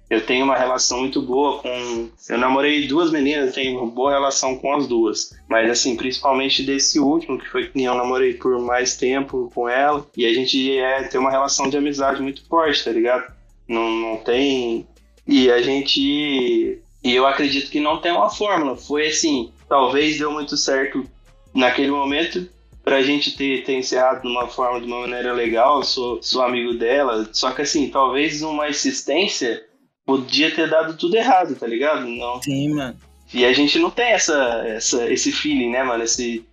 Eu 0.09 0.25
tenho 0.25 0.43
uma 0.43 0.57
relação 0.57 1.01
muito 1.01 1.21
boa 1.21 1.59
com. 1.59 2.09
Eu 2.27 2.37
namorei 2.39 2.87
duas 2.87 3.11
meninas, 3.11 3.53
tenho 3.53 3.77
uma 3.77 3.85
boa 3.85 4.11
relação 4.11 4.57
com 4.57 4.73
as 4.73 4.87
duas. 4.87 5.35
Mas, 5.47 5.69
assim, 5.69 5.95
principalmente 5.95 6.63
desse 6.63 6.99
último, 6.99 7.37
que 7.37 7.47
foi 7.47 7.67
que 7.67 7.83
eu 7.83 7.93
namorei 7.93 8.33
por 8.33 8.59
mais 8.59 8.97
tempo 8.97 9.51
com 9.53 9.69
ela. 9.69 10.05
E 10.17 10.25
a 10.25 10.33
gente 10.33 10.79
é, 10.79 11.03
tem 11.03 11.19
uma 11.19 11.29
relação 11.29 11.69
de 11.69 11.77
amizade 11.77 12.23
muito 12.23 12.43
forte, 12.47 12.83
tá 12.83 12.91
ligado? 12.91 13.31
Não, 13.67 13.91
não 13.91 14.17
tem. 14.17 14.87
E 15.27 15.51
a 15.51 15.61
gente. 15.61 16.81
E 17.03 17.15
eu 17.15 17.27
acredito 17.27 17.69
que 17.69 17.79
não 17.79 18.01
tem 18.01 18.11
uma 18.11 18.31
fórmula. 18.31 18.75
Foi 18.75 19.07
assim, 19.07 19.51
talvez 19.67 20.17
deu 20.17 20.31
muito 20.31 20.57
certo 20.57 21.05
naquele 21.53 21.91
momento 21.91 22.49
pra 22.83 23.03
gente 23.03 23.37
ter, 23.37 23.63
ter 23.63 23.73
encerrado 23.73 24.23
de 24.23 24.27
uma 24.27 24.47
forma, 24.47 24.81
de 24.81 24.87
uma 24.87 25.01
maneira 25.01 25.33
legal. 25.33 25.83
Sou, 25.83 26.19
sou 26.23 26.41
amigo 26.41 26.73
dela. 26.73 27.29
Só 27.31 27.51
que 27.51 27.61
assim, 27.61 27.89
talvez 27.89 28.41
uma 28.41 28.67
insistência 28.67 29.68
podia 30.09 30.49
ter 30.49 30.67
dado 30.67 30.97
tudo 30.97 31.15
errado, 31.15 31.55
tá 31.55 31.67
ligado? 31.67 32.07
Não. 32.07 32.41
Sim, 32.41 32.73
mano. 32.73 32.97
E 33.31 33.45
a 33.45 33.53
gente 33.53 33.77
não 33.77 33.91
tem 33.91 34.07
essa, 34.07 34.63
essa, 34.65 35.11
esse 35.11 35.31
feeling, 35.31 35.69
né, 35.69 35.83
mano? 35.83 36.03
Esse, 36.03 36.43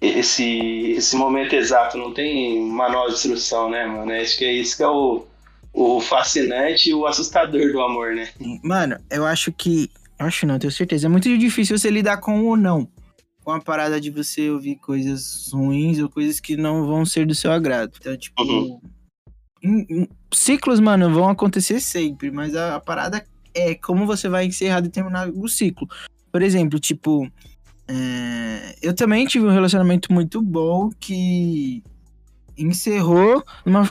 esse, 0.00 0.92
esse 0.96 1.16
momento 1.16 1.54
exato, 1.54 1.98
não 1.98 2.14
tem 2.14 2.60
manual 2.60 3.08
de 3.08 3.14
instrução, 3.14 3.68
né, 3.68 3.84
mano? 3.86 4.12
Acho 4.12 4.38
que 4.38 4.44
é 4.44 4.52
isso 4.52 4.76
que 4.76 4.84
é 4.84 4.88
o, 4.88 5.26
o 5.72 6.00
fascinante 6.00 6.90
e 6.90 6.94
o 6.94 7.06
assustador 7.06 7.72
do 7.72 7.80
amor, 7.80 8.14
né? 8.14 8.28
Mano, 8.62 8.98
eu 9.10 9.26
acho 9.26 9.50
que. 9.50 9.90
Acho 10.16 10.46
não, 10.46 10.58
tenho 10.58 10.72
certeza. 10.72 11.08
É 11.08 11.10
muito 11.10 11.36
difícil 11.36 11.76
você 11.76 11.90
lidar 11.90 12.18
com 12.18 12.48
o 12.48 12.56
não. 12.56 12.88
Com 13.42 13.50
a 13.50 13.60
parada 13.60 14.00
de 14.00 14.10
você 14.10 14.48
ouvir 14.48 14.76
coisas 14.76 15.50
ruins 15.52 15.98
ou 15.98 16.08
coisas 16.08 16.38
que 16.38 16.56
não 16.56 16.86
vão 16.86 17.04
ser 17.04 17.26
do 17.26 17.34
seu 17.34 17.50
agrado. 17.50 17.92
Então, 18.00 18.16
tipo. 18.16 18.42
Uhum. 18.42 18.80
Ciclos, 20.32 20.80
mano, 20.80 21.12
vão 21.12 21.28
acontecer 21.28 21.80
sempre, 21.80 22.30
mas 22.30 22.54
a, 22.54 22.76
a 22.76 22.80
parada 22.80 23.24
é 23.54 23.74
como 23.74 24.06
você 24.06 24.28
vai 24.28 24.46
encerrar 24.46 24.80
determinado 24.80 25.48
ciclo. 25.48 25.88
Por 26.30 26.42
exemplo, 26.42 26.78
tipo. 26.78 27.30
é, 27.88 28.76
eu 28.82 28.94
também 28.94 29.26
tive 29.26 29.46
um 29.46 29.52
relacionamento 29.52 30.12
muito 30.12 30.42
bom 30.42 30.90
que 31.00 31.82
encerrou. 32.56 33.44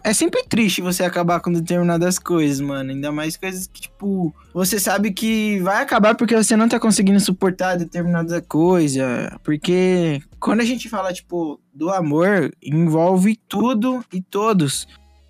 É 0.03 0.13
sempre 0.13 0.43
triste 0.43 0.81
você 0.81 1.03
acabar 1.03 1.39
com 1.39 1.51
determinadas 1.51 2.17
coisas, 2.17 2.59
mano. 2.59 2.91
Ainda 2.91 3.11
mais 3.11 3.37
coisas 3.37 3.67
que, 3.67 3.81
tipo, 3.81 4.33
você 4.53 4.79
sabe 4.79 5.11
que 5.11 5.59
vai 5.59 5.81
acabar 5.81 6.15
porque 6.15 6.35
você 6.35 6.55
não 6.55 6.67
tá 6.67 6.79
conseguindo 6.79 7.19
suportar 7.19 7.77
determinada 7.77 8.41
coisa. 8.41 9.37
Porque 9.43 10.21
quando 10.39 10.61
a 10.61 10.65
gente 10.65 10.89
fala, 10.89 11.13
tipo, 11.13 11.59
do 11.73 11.89
amor, 11.89 12.51
envolve 12.61 13.39
tudo 13.47 14.03
e 14.11 14.21
todos. 14.21 14.87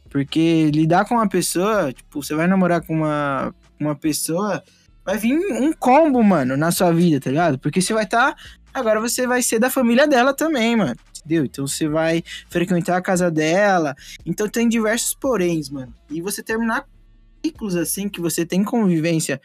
Porque 0.10 0.72
lidar 0.72 1.06
com 1.06 1.16
uma 1.16 1.28
pessoa, 1.28 1.92
tipo, 1.92 2.24
você 2.24 2.34
vai 2.34 2.48
namorar 2.48 2.82
com 2.86 2.94
uma, 2.96 3.54
uma 3.80 3.96
pessoa, 3.96 4.64
vai 5.04 5.18
vir 5.18 5.38
um 5.38 5.74
combo, 5.74 6.24
mano, 6.24 6.56
na 6.56 6.72
sua 6.72 6.92
vida, 6.92 7.20
tá 7.20 7.30
ligado? 7.30 7.60
Porque 7.60 7.82
você 7.82 7.94
vai 7.94 8.06
estar. 8.06 8.36
agora 8.74 9.00
você 9.00 9.28
vai 9.28 9.42
ser 9.42 9.60
da 9.60 9.70
família 9.70 10.08
dela 10.08 10.34
também, 10.34 10.76
mano. 10.76 10.96
Entendeu? 11.18 11.46
Então 11.46 11.68
você 11.68 11.88
vai 11.88 12.24
frequentar 12.50 12.98
a 12.98 13.02
casa 13.02 13.32
dela. 13.32 13.96
Então 14.26 14.48
tem 14.48 14.70
diversos 14.70 15.14
poréns, 15.14 15.70
mano. 15.70 15.94
E 16.10 16.22
você 16.22 16.44
terminar 16.44 16.86
ciclos 17.44 17.76
assim, 17.76 18.08
que 18.08 18.22
você 18.22 18.46
tem 18.46 18.64
convivência 18.64 19.42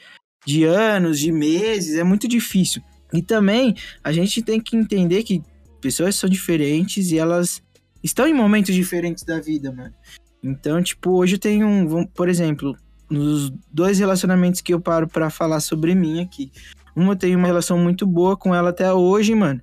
de 0.47 0.65
anos, 0.65 1.19
de 1.19 1.33
meses, 1.33 1.97
é 1.97 2.05
muito 2.05 2.27
difícil. 2.27 2.83
E 3.13 3.23
também 3.23 3.75
a 4.03 4.13
gente 4.13 4.43
tem 4.43 4.61
que 4.61 4.77
entender 4.77 5.23
que 5.23 5.43
pessoas 5.81 6.17
são 6.17 6.29
diferentes 6.29 7.11
e 7.11 7.19
elas 7.19 7.63
estão 8.03 8.27
em 8.27 8.35
momentos 8.35 8.75
diferentes 8.75 9.25
da 9.25 9.41
vida, 9.41 9.73
mano. 9.73 9.95
Então, 10.43 10.83
tipo, 10.83 11.11
hoje 11.13 11.37
eu 11.37 11.39
tenho 11.39 11.67
um, 11.67 12.07
por 12.07 12.29
exemplo, 12.29 12.77
nos 13.11 13.53
dois 13.73 13.99
relacionamentos 13.99 14.61
que 14.61 14.73
eu 14.73 14.81
paro 14.81 15.09
pra 15.09 15.29
falar 15.31 15.61
sobre 15.61 15.95
mim 15.95 16.21
aqui. 16.21 16.51
Uma 16.95 17.13
eu 17.13 17.17
tenho 17.17 17.39
uma 17.39 17.47
relação 17.47 17.79
muito 17.79 18.07
boa 18.07 18.37
com 18.37 18.55
ela 18.55 18.71
até 18.71 18.93
hoje, 18.93 19.35
mano. 19.35 19.61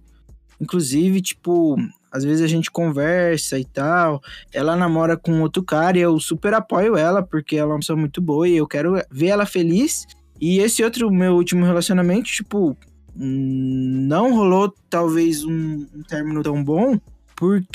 Inclusive, 0.59 1.21
tipo, 1.21 1.77
às 2.11 2.23
vezes 2.23 2.41
a 2.41 2.47
gente 2.47 2.71
conversa 2.71 3.59
e 3.59 3.65
tal. 3.65 4.21
Ela 4.53 4.75
namora 4.75 5.15
com 5.17 5.41
outro 5.41 5.63
cara 5.63 5.97
e 5.97 6.01
eu 6.01 6.19
super 6.19 6.53
apoio 6.53 6.95
ela, 6.95 7.23
porque 7.23 7.55
ela 7.55 7.71
é 7.71 7.73
uma 7.73 7.79
pessoa 7.79 7.97
muito 7.97 8.21
boa 8.21 8.47
e 8.47 8.57
eu 8.57 8.67
quero 8.67 9.01
ver 9.11 9.27
ela 9.27 9.45
feliz. 9.45 10.05
E 10.39 10.59
esse 10.59 10.83
outro, 10.83 11.11
meu 11.11 11.35
último 11.35 11.65
relacionamento, 11.65 12.29
tipo, 12.29 12.77
hum, 13.15 14.05
não 14.07 14.35
rolou 14.35 14.73
talvez 14.89 15.43
um, 15.43 15.85
um 15.95 16.03
término 16.07 16.43
tão 16.43 16.63
bom, 16.63 16.99
porque 17.37 17.71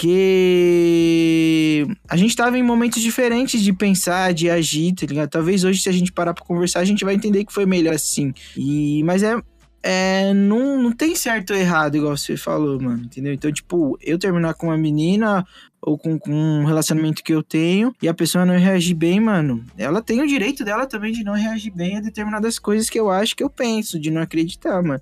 a 2.09 2.16
gente 2.16 2.35
tava 2.35 2.59
em 2.59 2.64
momentos 2.64 3.00
diferentes 3.00 3.62
de 3.62 3.73
pensar, 3.73 4.35
de 4.35 4.50
agir, 4.50 4.92
tá 4.92 5.07
ligado? 5.07 5.31
Talvez 5.31 5.62
hoje, 5.62 5.81
se 5.81 5.88
a 5.88 5.92
gente 5.92 6.11
parar 6.11 6.35
pra 6.35 6.45
conversar, 6.45 6.81
a 6.81 6.85
gente 6.85 7.04
vai 7.04 7.14
entender 7.14 7.45
que 7.45 7.52
foi 7.52 7.64
melhor 7.64 7.95
assim. 7.95 8.35
E, 8.57 9.04
mas 9.04 9.23
é. 9.23 9.40
É, 9.85 10.33
não, 10.33 10.81
não 10.81 10.92
tem 10.92 11.16
certo 11.16 11.52
ou 11.52 11.59
errado, 11.59 11.97
igual 11.97 12.16
você 12.16 12.37
falou, 12.37 12.81
mano, 12.81 13.02
entendeu? 13.02 13.33
Então, 13.33 13.50
tipo, 13.50 13.99
eu 14.00 14.16
terminar 14.16 14.54
com 14.54 14.69
uma 14.69 14.76
menina 14.78 15.45
ou 15.81 15.99
com, 15.99 16.16
com 16.21 16.31
um 16.33 16.64
relacionamento 16.64 17.21
que 17.21 17.35
eu 17.35 17.42
tenho 17.42 17.92
e 18.00 18.07
a 18.07 18.14
pessoa 18.14 18.47
não 18.47 18.57
reagir 18.57 18.95
bem, 18.95 19.19
mano, 19.19 19.64
ela 19.76 20.00
tem 20.00 20.23
o 20.23 20.26
direito 20.26 20.64
dela 20.64 20.87
também 20.87 21.12
de 21.12 21.25
não 21.25 21.33
reagir 21.33 21.73
bem 21.75 21.97
a 21.97 22.00
determinadas 22.00 22.61
coisas 22.61 22.88
que 22.88 22.99
eu 22.99 23.11
acho 23.11 23.35
que 23.35 23.42
eu 23.42 23.50
penso, 23.50 23.99
de 23.99 24.09
não 24.09 24.23
acreditar, 24.23 24.81
mano. 24.85 25.00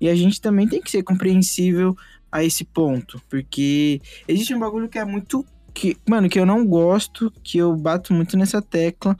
E 0.00 0.08
a 0.08 0.14
gente 0.14 0.40
também 0.40 0.68
tem 0.68 0.80
que 0.80 0.92
ser 0.92 1.02
compreensível 1.02 1.96
a 2.30 2.44
esse 2.44 2.64
ponto, 2.64 3.20
porque 3.28 4.00
existe 4.28 4.54
um 4.54 4.58
bagulho 4.58 4.88
que 4.88 4.98
é 4.98 5.04
muito 5.04 5.44
que, 5.72 5.96
mano, 6.08 6.28
que 6.28 6.38
eu 6.38 6.44
não 6.46 6.66
gosto, 6.66 7.32
que 7.44 7.58
eu 7.58 7.74
bato 7.76 8.12
muito 8.12 8.36
nessa 8.36 8.60
tecla. 8.60 9.16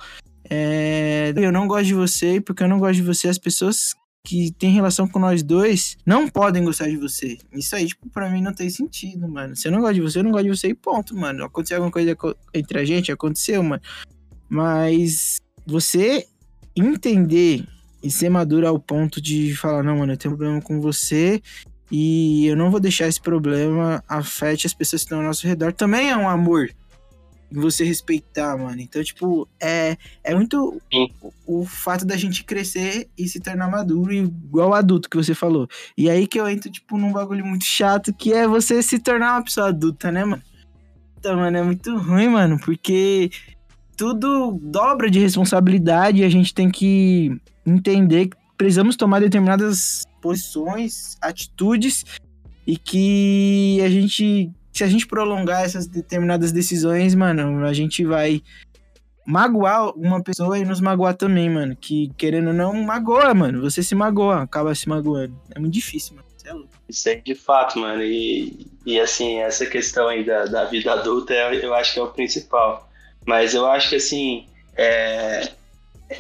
É, 0.49 1.33
eu 1.37 1.53
não 1.53 1.69
gosto 1.69 1.87
de 1.87 1.95
você, 1.95 2.41
porque 2.41 2.63
eu 2.63 2.69
não 2.69 2.79
gosto 2.81 2.97
de 2.97 3.03
você, 3.03 3.29
as 3.29 3.39
pessoas 3.39 3.95
que 4.27 4.53
têm 4.59 4.73
relação 4.73 5.09
com 5.09 5.19
nós 5.19 5.43
dois 5.43 5.97
não 6.05 6.29
podem 6.29 6.65
gostar 6.65 6.89
de 6.89 6.97
você. 6.97 7.39
Isso 7.53 7.75
aí, 7.77 7.87
tipo, 7.87 8.09
pra 8.11 8.29
mim 8.29 8.43
não 8.43 8.53
tem 8.53 8.69
sentido, 8.69 9.29
mano. 9.29 9.55
Se 9.57 9.69
eu 9.69 9.73
não 9.73 9.81
gosto 9.81 9.95
de 9.95 10.01
você, 10.01 10.19
eu 10.19 10.25
não 10.25 10.33
gosto 10.33 10.45
de 10.45 10.51
você 10.57 10.69
e 10.69 10.75
ponto, 10.75 11.17
mano. 11.17 11.45
Aconteceu 11.45 11.77
alguma 11.77 11.93
coisa 11.93 12.15
co- 12.17 12.37
entre 12.53 12.79
a 12.81 12.85
gente, 12.85 13.13
aconteceu, 13.13 13.63
mano. 13.63 13.81
Mas 14.49 15.39
você 15.65 16.27
entender 16.77 17.65
e 18.03 18.11
ser 18.11 18.29
maduro 18.29 18.67
ao 18.67 18.79
ponto 18.79 19.21
de 19.21 19.55
falar, 19.57 19.83
não, 19.83 19.99
mano, 19.99 20.13
eu 20.13 20.17
tenho 20.17 20.35
um 20.35 20.37
problema 20.37 20.61
com 20.63 20.81
você 20.81 21.41
e 21.91 22.47
eu 22.47 22.57
não 22.57 22.71
vou 22.71 22.81
deixar 22.81 23.09
esse 23.09 23.21
problema 23.21 24.03
afete 24.09 24.67
as 24.67 24.75
pessoas 24.75 25.03
que 25.03 25.07
estão 25.07 25.19
ao 25.19 25.25
nosso 25.25 25.47
redor. 25.47 25.73
Também 25.73 26.11
é 26.11 26.17
um 26.17 26.29
amor 26.29 26.71
você 27.53 27.85
respeitar, 27.85 28.57
mano. 28.57 28.81
Então, 28.81 29.03
tipo, 29.03 29.49
é, 29.61 29.97
é 30.23 30.35
muito 30.35 30.81
o, 30.93 31.61
o 31.63 31.65
fato 31.67 32.05
da 32.05 32.17
gente 32.17 32.45
crescer 32.45 33.09
e 33.19 33.27
se 33.29 33.41
tornar 33.41 33.69
maduro, 33.69 34.13
igual 34.13 34.73
adulto 34.73 35.11
que 35.11 35.17
você 35.17 35.35
falou. 35.35 35.69
E 35.97 36.09
aí 36.09 36.27
que 36.27 36.39
eu 36.39 36.49
entro, 36.49 36.71
tipo, 36.71 36.97
num 36.97 37.13
bagulho 37.13 37.45
muito 37.45 37.65
chato, 37.65 38.13
que 38.13 38.33
é 38.33 38.47
você 38.47 38.83
se 38.83 38.99
tornar 38.99 39.35
uma 39.35 39.45
pessoa 39.45 39.69
adulta, 39.69 40.13
né, 40.13 40.25
mano? 40.25 40.43
Então, 41.19 41.37
mano, 41.37 41.57
é 41.57 41.63
muito 41.63 41.97
ruim, 41.99 42.29
mano, 42.29 42.59
porque 42.61 43.31
tudo 43.97 44.59
dobra 44.63 45.11
de 45.11 45.19
responsabilidade 45.19 46.21
e 46.21 46.25
a 46.25 46.31
gente 46.31 46.55
tem 46.55 46.71
que 46.71 47.37
entender 47.67 48.29
que 48.29 48.37
precisamos 48.57 48.97
tomar 48.97 49.21
determinadas 49.21 50.07
posições, 50.21 51.17
atitudes 51.21 52.05
e 52.67 52.77
que 52.77 53.81
a 53.83 53.89
gente, 53.89 54.51
se 54.73 54.85
a 54.85 54.87
gente 54.87 55.07
prolongar 55.07 55.65
essas 55.65 55.87
determinadas 55.87 56.53
decisões, 56.53 57.15
mano, 57.15 57.65
a 57.67 57.73
gente 57.73 58.05
vai 58.05 58.43
magoar 59.27 59.91
uma 59.97 60.23
pessoa 60.23 60.59
e 60.59 60.65
nos 60.65 60.81
magoar 60.81 61.15
também, 61.17 61.49
mano. 61.49 61.77
Que 61.77 62.11
querendo 62.17 62.49
ou 62.49 62.55
não, 62.55 62.73
magoa, 62.75 63.33
mano. 63.35 63.61
Você 63.63 63.83
se 63.83 63.95
magoa, 63.95 64.43
acaba 64.43 64.75
se 64.75 64.89
magoando. 64.89 65.41
É 65.55 65.59
muito 65.59 65.75
difícil, 65.75 66.17
mano. 66.17 66.29
É 66.45 66.53
louco. 66.53 66.69
Isso 66.89 67.09
aí 67.09 67.21
de 67.21 67.35
fato, 67.35 67.79
mano. 67.79 68.03
E, 68.03 68.67
e 68.85 68.99
assim, 68.99 69.41
essa 69.41 69.67
questão 69.67 70.09
aí 70.09 70.25
da, 70.25 70.47
da 70.47 70.65
vida 70.65 70.93
adulta 70.93 71.33
é- 71.33 71.65
eu 71.65 71.75
acho 71.75 71.95
que 71.95 72.01
é 72.01 72.03
o 72.03 72.09
principal. 72.09 72.91
Mas 73.27 73.55
eu 73.55 73.67
acho 73.67 73.91
que 73.91 73.97
assim, 73.97 74.47
é, 74.77 75.51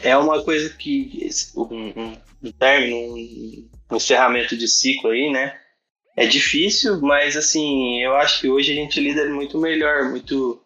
é 0.02 0.16
uma 0.16 0.42
coisa 0.42 0.69
que 0.71 1.28
um, 1.57 1.62
um, 1.64 2.16
um 2.45 2.52
término, 2.52 3.14
um 3.14 3.69
encerramento 3.97 4.56
de 4.56 4.68
ciclo 4.68 5.11
aí, 5.11 5.30
né? 5.30 5.54
É 6.16 6.26
difícil, 6.26 7.00
mas 7.00 7.37
assim, 7.37 8.02
eu 8.02 8.14
acho 8.16 8.40
que 8.40 8.49
hoje 8.49 8.73
a 8.73 8.75
gente 8.75 9.00
lida 9.00 9.28
muito 9.28 9.59
melhor, 9.59 10.11
muito 10.11 10.61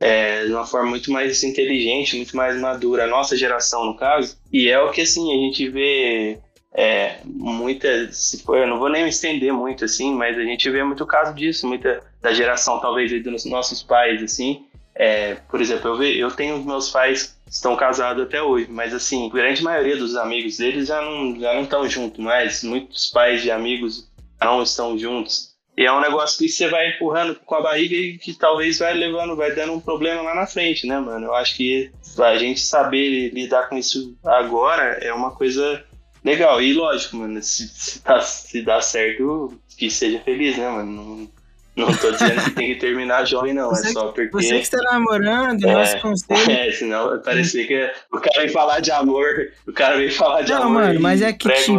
é, 0.00 0.44
de 0.44 0.52
uma 0.52 0.66
forma 0.66 0.90
muito 0.90 1.10
mais 1.10 1.42
inteligente, 1.42 2.16
muito 2.16 2.36
mais 2.36 2.60
madura, 2.60 3.04
a 3.04 3.08
nossa 3.08 3.36
geração, 3.36 3.84
no 3.84 3.96
caso. 3.96 4.36
E 4.52 4.68
é 4.68 4.78
o 4.78 4.90
que 4.90 5.00
assim, 5.00 5.32
a 5.32 5.46
gente 5.46 5.68
vê 5.68 6.38
é, 6.74 7.20
muita, 7.24 7.88
eu 7.88 8.66
não 8.66 8.78
vou 8.78 8.90
nem 8.90 9.04
me 9.04 9.08
estender 9.08 9.52
muito 9.52 9.84
assim, 9.84 10.14
mas 10.14 10.36
a 10.36 10.42
gente 10.42 10.68
vê 10.68 10.84
muito 10.84 11.06
caso 11.06 11.34
disso, 11.34 11.66
muita 11.66 12.02
da 12.20 12.32
geração 12.32 12.80
talvez 12.80 13.10
dos 13.22 13.44
nossos 13.46 13.82
pais 13.82 14.22
assim. 14.22 14.66
É, 14.94 15.34
por 15.48 15.60
exemplo, 15.60 15.90
eu, 15.90 15.96
ve, 15.96 16.18
eu 16.18 16.30
tenho 16.30 16.62
meus 16.64 16.90
pais 16.90 17.35
estão 17.46 17.76
casados 17.76 18.22
até 18.24 18.42
hoje, 18.42 18.66
mas 18.70 18.92
assim, 18.92 19.26
a 19.28 19.32
grande 19.32 19.62
maioria 19.62 19.96
dos 19.96 20.16
amigos 20.16 20.56
deles 20.58 20.88
já 20.88 21.00
não 21.00 21.38
já 21.38 21.54
não 21.54 21.62
estão 21.62 21.88
juntos 21.88 22.22
mais. 22.24 22.62
Muitos 22.62 23.06
pais 23.06 23.42
de 23.42 23.50
amigos 23.50 24.10
não 24.40 24.62
estão 24.62 24.98
juntos. 24.98 25.54
E 25.76 25.84
é 25.84 25.92
um 25.92 26.00
negócio 26.00 26.38
que 26.38 26.48
você 26.48 26.68
vai 26.68 26.88
empurrando 26.90 27.34
com 27.44 27.54
a 27.54 27.60
barriga 27.60 27.94
e 27.94 28.16
que 28.18 28.32
talvez 28.32 28.78
vai 28.78 28.94
levando, 28.94 29.36
vai 29.36 29.54
dando 29.54 29.74
um 29.74 29.80
problema 29.80 30.22
lá 30.22 30.34
na 30.34 30.46
frente, 30.46 30.86
né, 30.86 30.98
mano? 30.98 31.26
Eu 31.26 31.34
acho 31.34 31.54
que 31.54 31.90
a 32.18 32.38
gente 32.38 32.60
saber 32.60 33.30
lidar 33.34 33.68
com 33.68 33.76
isso 33.76 34.16
agora 34.24 34.98
é 35.02 35.12
uma 35.12 35.32
coisa 35.32 35.84
legal. 36.24 36.62
E 36.62 36.72
lógico, 36.72 37.16
mano, 37.16 37.42
se, 37.42 37.68
se, 37.68 38.00
tá- 38.00 38.22
se 38.22 38.62
dá 38.62 38.80
certo, 38.80 39.60
que 39.76 39.90
seja 39.90 40.18
feliz, 40.20 40.56
né, 40.56 40.66
mano? 40.66 40.92
Não, 40.92 41.30
não 41.76 41.94
tô 41.96 42.10
dizendo 42.12 42.42
que 42.44 42.50
tem 42.52 42.74
que 42.74 42.80
terminar 42.80 43.24
jovem, 43.26 43.52
não. 43.54 43.68
Você- 43.70 43.88
é 43.88 43.92
só 43.92 44.06
porque. 44.12 44.30
Você 44.30 44.56
que 44.56 44.62
está 44.62 44.78
namorando, 44.92 45.64
É. 45.64 45.72
nosso 45.72 46.00
conselho. 46.00 46.26
É, 46.50 46.70
senão 46.72 47.10
vai 47.10 47.18
parecer 47.18 47.66
que 47.66 47.90
o 48.12 48.18
cara 48.20 48.40
vem 48.42 48.48
falar 48.48 48.80
de 48.80 48.90
amor, 48.90 49.26
o 49.66 49.72
cara 49.72 49.96
vem 49.96 50.10
falar 50.10 50.42
de 50.42 50.52
Não, 50.52 50.62
amor. 50.62 50.82
mano, 50.82 50.94
e 50.94 50.98
mas 50.98 51.20
é 51.22 51.32
que, 51.32 51.48
tipo, 51.50 51.78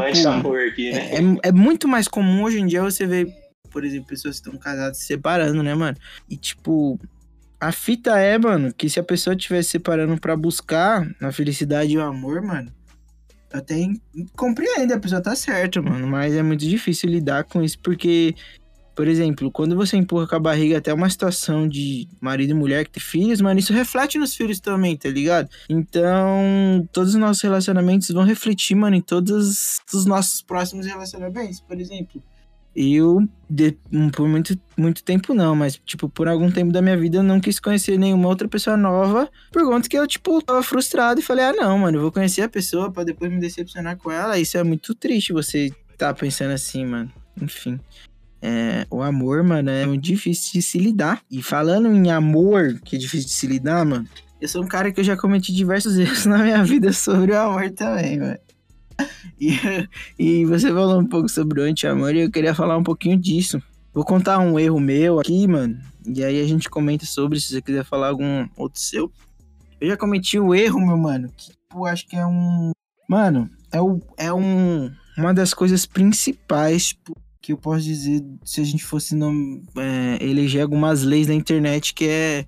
aqui, 0.56 0.92
né? 0.92 1.10
É, 1.44 1.50
é 1.50 1.51
muito 1.51 1.88
mais 1.88 2.08
comum 2.08 2.44
hoje 2.44 2.60
em 2.60 2.66
dia 2.68 2.82
você 2.84 3.06
ver, 3.06 3.27
por 3.72 3.84
exemplo, 3.84 4.08
pessoas 4.08 4.39
que 4.39 4.48
estão 4.48 4.60
casadas 4.60 4.98
se 4.98 5.06
separando, 5.06 5.62
né, 5.63 5.74
mano? 5.75 5.98
E 6.30 6.38
tipo, 6.38 7.00
a 7.60 7.72
fita 7.72 8.20
é, 8.20 8.38
mano, 8.38 8.72
que 8.74 8.88
se 8.89 9.00
a 9.00 9.04
pessoa 9.04 9.36
estiver 9.36 9.63
se 9.63 9.72
separando 9.72 10.20
pra 10.22 10.36
buscar 10.36 11.08
a 11.22 11.32
felicidade 11.32 11.92
e 11.94 11.98
o 11.98 12.01
amor, 12.04 12.42
mano, 12.44 12.72
até 13.51 13.75
en- 13.75 14.00
compreende, 14.36 14.94
a 14.94 15.00
pessoa 15.00 15.22
tá 15.22 15.36
certa, 15.36 15.82
mano, 15.82 16.06
mas 16.08 16.36
é 16.36 16.44
muito 16.44 16.66
difícil 16.68 17.10
lidar 17.10 17.46
com 17.46 17.63
isso 17.63 17.80
porque, 17.80 18.36
por 18.98 19.08
exemplo, 19.08 19.51
quando 19.51 19.75
você 19.75 19.96
empurra 19.96 20.25
com 20.27 20.36
a 20.36 20.39
barriga 20.39 20.80
até 20.80 20.92
uma 20.92 21.08
situação 21.08 21.68
de 21.70 22.08
marido 22.20 22.50
e 22.50 22.54
mulher 22.56 22.84
que 22.84 22.89
tem 22.92 23.01
filhos, 23.04 23.39
mano, 23.39 23.60
isso 23.60 23.72
reflete 23.72 24.18
nos 24.18 24.34
filhos 24.36 24.60
também, 24.60 24.98
tá 24.98 25.08
ligado? 25.08 25.48
Então, 25.70 26.89
todos 26.92 27.13
os 27.13 27.20
nossos 27.20 27.44
relacionamentos 27.44 28.10
vão 28.10 28.24
refletir, 28.24 28.74
mano, 28.75 28.96
em 28.96 29.01
todos 29.01 29.80
os 29.94 30.06
nossos 30.08 30.42
próximos 30.42 30.88
relacionamentos. 30.88 31.62
Por 31.62 31.80
exemplo, 31.80 32.24
eu, 32.75 33.27
de- 33.48 33.77
hum, 33.92 34.10
por 34.10 34.27
muito, 34.27 34.60
muito 34.75 35.04
tempo 35.04 35.34
não, 35.34 35.56
mas, 35.56 35.80
tipo, 35.86 36.10
por 36.10 36.27
algum 36.27 36.50
tempo 36.51 36.72
da 36.72 36.82
minha 36.82 36.98
vida 36.98 37.18
eu 37.18 37.24
não 37.24 37.39
quis 37.39 37.60
conhecer 37.60 38.00
nenhuma 38.00 38.27
outra 38.27 38.48
pessoa 38.48 38.75
nova, 38.75 39.30
por 39.51 39.63
conta 39.63 39.88
que 39.88 39.98
eu, 39.98 40.08
tipo, 40.08 40.42
tava 40.42 40.63
frustrado 40.63 41.20
e 41.20 41.24
falei, 41.24 41.46
ah, 41.46 41.54
não, 41.54 41.77
mano, 41.77 41.98
eu 41.98 42.01
vou 42.01 42.12
conhecer 42.12 42.42
a 42.42 42.50
pessoa 42.50 42.92
pra 42.92 43.04
depois 43.04 43.32
me 43.32 43.39
decepcionar 43.39 43.96
com 43.98 44.12
ela. 44.12 44.39
Isso 44.39 44.58
é 44.58 44.63
muito 44.63 44.96
triste 44.96 45.34
você 45.34 45.70
tá 45.98 46.12
pensando 46.13 46.51
assim, 46.54 46.84
mano. 46.84 47.12
Enfim. 47.39 47.80
É, 48.41 48.86
o 48.89 49.01
amor, 49.01 49.44
mano, 49.44 49.70
é 49.70 49.86
muito 49.86 50.03
difícil 50.03 50.53
de 50.53 50.62
se 50.62 50.77
lidar. 50.77 51.22
E 51.29 51.41
falando 51.41 51.88
em 51.88 52.12
amor, 52.12 52.79
que 52.84 52.96
é 52.96 53.00
difícil 53.00 53.27
de 53.27 53.34
se 53.34 53.48
lidar, 53.48 53.86
mano, 53.86 54.08
eu 54.39 54.48
sou 54.48 54.63
um 54.63 54.67
cara 54.67 54.91
que 54.91 55.00
eu 55.00 55.03
já 55.03 55.17
cometi 55.17 55.53
diversos 55.53 55.97
erros 56.00 56.26
na 56.26 56.38
minha 56.39 56.63
vida 56.63 56.93
sobre 56.93 57.32
o 57.32 57.39
amor 57.39 57.69
também, 57.71 58.19
mano. 58.19 58.38
E, 59.39 59.54
e 60.17 60.45
você 60.45 60.69
falou 60.69 61.00
um 61.00 61.06
pouco 61.06 61.30
sobre 61.30 61.62
o 61.62 61.63
anti-amor 61.63 62.15
e 62.15 62.21
eu 62.21 62.32
queria 62.32 62.56
falar 62.56 62.76
um 62.76 62.84
pouquinho 62.84 63.15
disso. 63.15 63.62
Vou 63.93 64.04
contar 64.04 64.39
um 64.39 64.58
erro 64.58 64.80
meu 64.80 65.19
aqui, 65.19 65.47
mano. 65.47 65.80
E 66.04 66.23
aí 66.23 66.41
a 66.41 66.47
gente 66.47 66.67
comenta 66.67 67.06
sobre 67.06 67.39
se 67.39 67.50
você 67.50 67.62
quiser 67.62 67.84
falar 67.84 68.08
algum 68.08 68.47
outro 68.58 68.82
seu. 68.82 69.12
Eu 69.80 69.89
já 69.89 69.97
cometi 69.97 70.39
o 70.39 70.56
erro, 70.56 70.80
meu 70.80 70.97
mano, 70.97 71.32
que 71.38 71.52
tipo, 71.52 71.86
acho 71.86 72.08
que 72.08 72.15
é 72.15 72.26
um. 72.26 72.71
Mano, 73.08 73.50
é, 73.71 73.80
o, 73.80 74.02
é 74.17 74.34
um, 74.34 74.91
uma 75.17 75.34
das 75.34 75.54
coisas 75.54 75.86
principais 75.86 76.88
tipo, 76.88 77.15
que 77.41 77.54
eu 77.54 77.58
posso 77.58 77.82
dizer 77.84 78.23
se 78.43 78.62
a 78.62 78.63
gente 78.63 78.84
fosse 78.84 79.15
nom- 79.15 79.62
é, 79.78 80.23
eleger 80.23 80.62
algumas 80.62 81.04
leis 81.04 81.28
na 81.28 81.34
internet, 81.34 81.93
que 81.93 82.06
é 82.08 82.45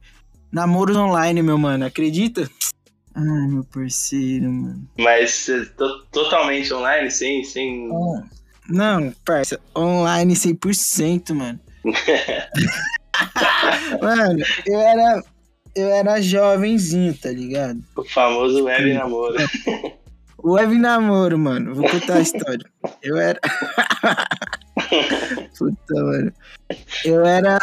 namoros 0.51 0.95
online, 0.95 1.41
meu 1.41 1.57
mano. 1.57 1.85
Acredita? 1.85 2.49
Ai, 3.15 3.47
meu 3.47 3.63
parceiro, 3.65 4.51
mano. 4.51 4.87
Mas 4.97 5.47
é, 5.49 5.65
to- 5.65 6.03
totalmente 6.11 6.73
online, 6.73 7.09
sem. 7.11 7.43
sem... 7.43 7.89
Não, 8.69 9.11
parça, 9.25 9.59
online 9.75 10.33
100%, 10.33 11.33
mano. 11.33 11.59
mano, 14.01 14.39
eu 14.65 14.79
era. 14.79 15.23
Eu 15.75 15.87
era 15.89 16.19
jovenzinho, 16.19 17.13
tá 17.13 17.29
ligado? 17.31 17.79
O 17.95 18.03
famoso 18.03 18.63
web 18.63 18.91
namoro. 18.93 19.35
Web 20.43 20.77
namoro, 20.77 21.37
mano. 21.37 21.75
Vou 21.75 21.89
contar 21.89 22.15
a 22.15 22.21
história. 22.21 22.65
Eu 23.03 23.17
era. 23.17 23.39
Puta, 25.57 25.93
mano. 25.93 26.31
Eu 27.03 27.25
era. 27.25 27.59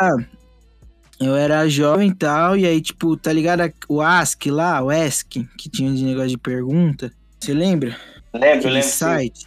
Eu 1.19 1.35
era 1.35 1.67
jovem 1.67 2.11
e 2.11 2.15
tal, 2.15 2.59
e 2.59 2.67
aí, 2.67 2.81
tipo, 2.81 3.17
tá 3.17 3.33
ligado? 3.33 3.73
O 3.89 4.03
Ask 4.03 4.45
lá, 4.47 4.83
o 4.83 4.91
Ask, 4.91 5.33
que 5.57 5.71
tinha 5.71 5.93
de 5.95 6.05
negócio 6.05 6.29
de 6.29 6.39
pergunta. 6.39 7.11
Você 7.41 7.55
lembra? 7.55 7.97
Lembro, 8.35 8.69
lembro. 8.69 8.83
sim. 8.83 8.91
site. 8.91 9.47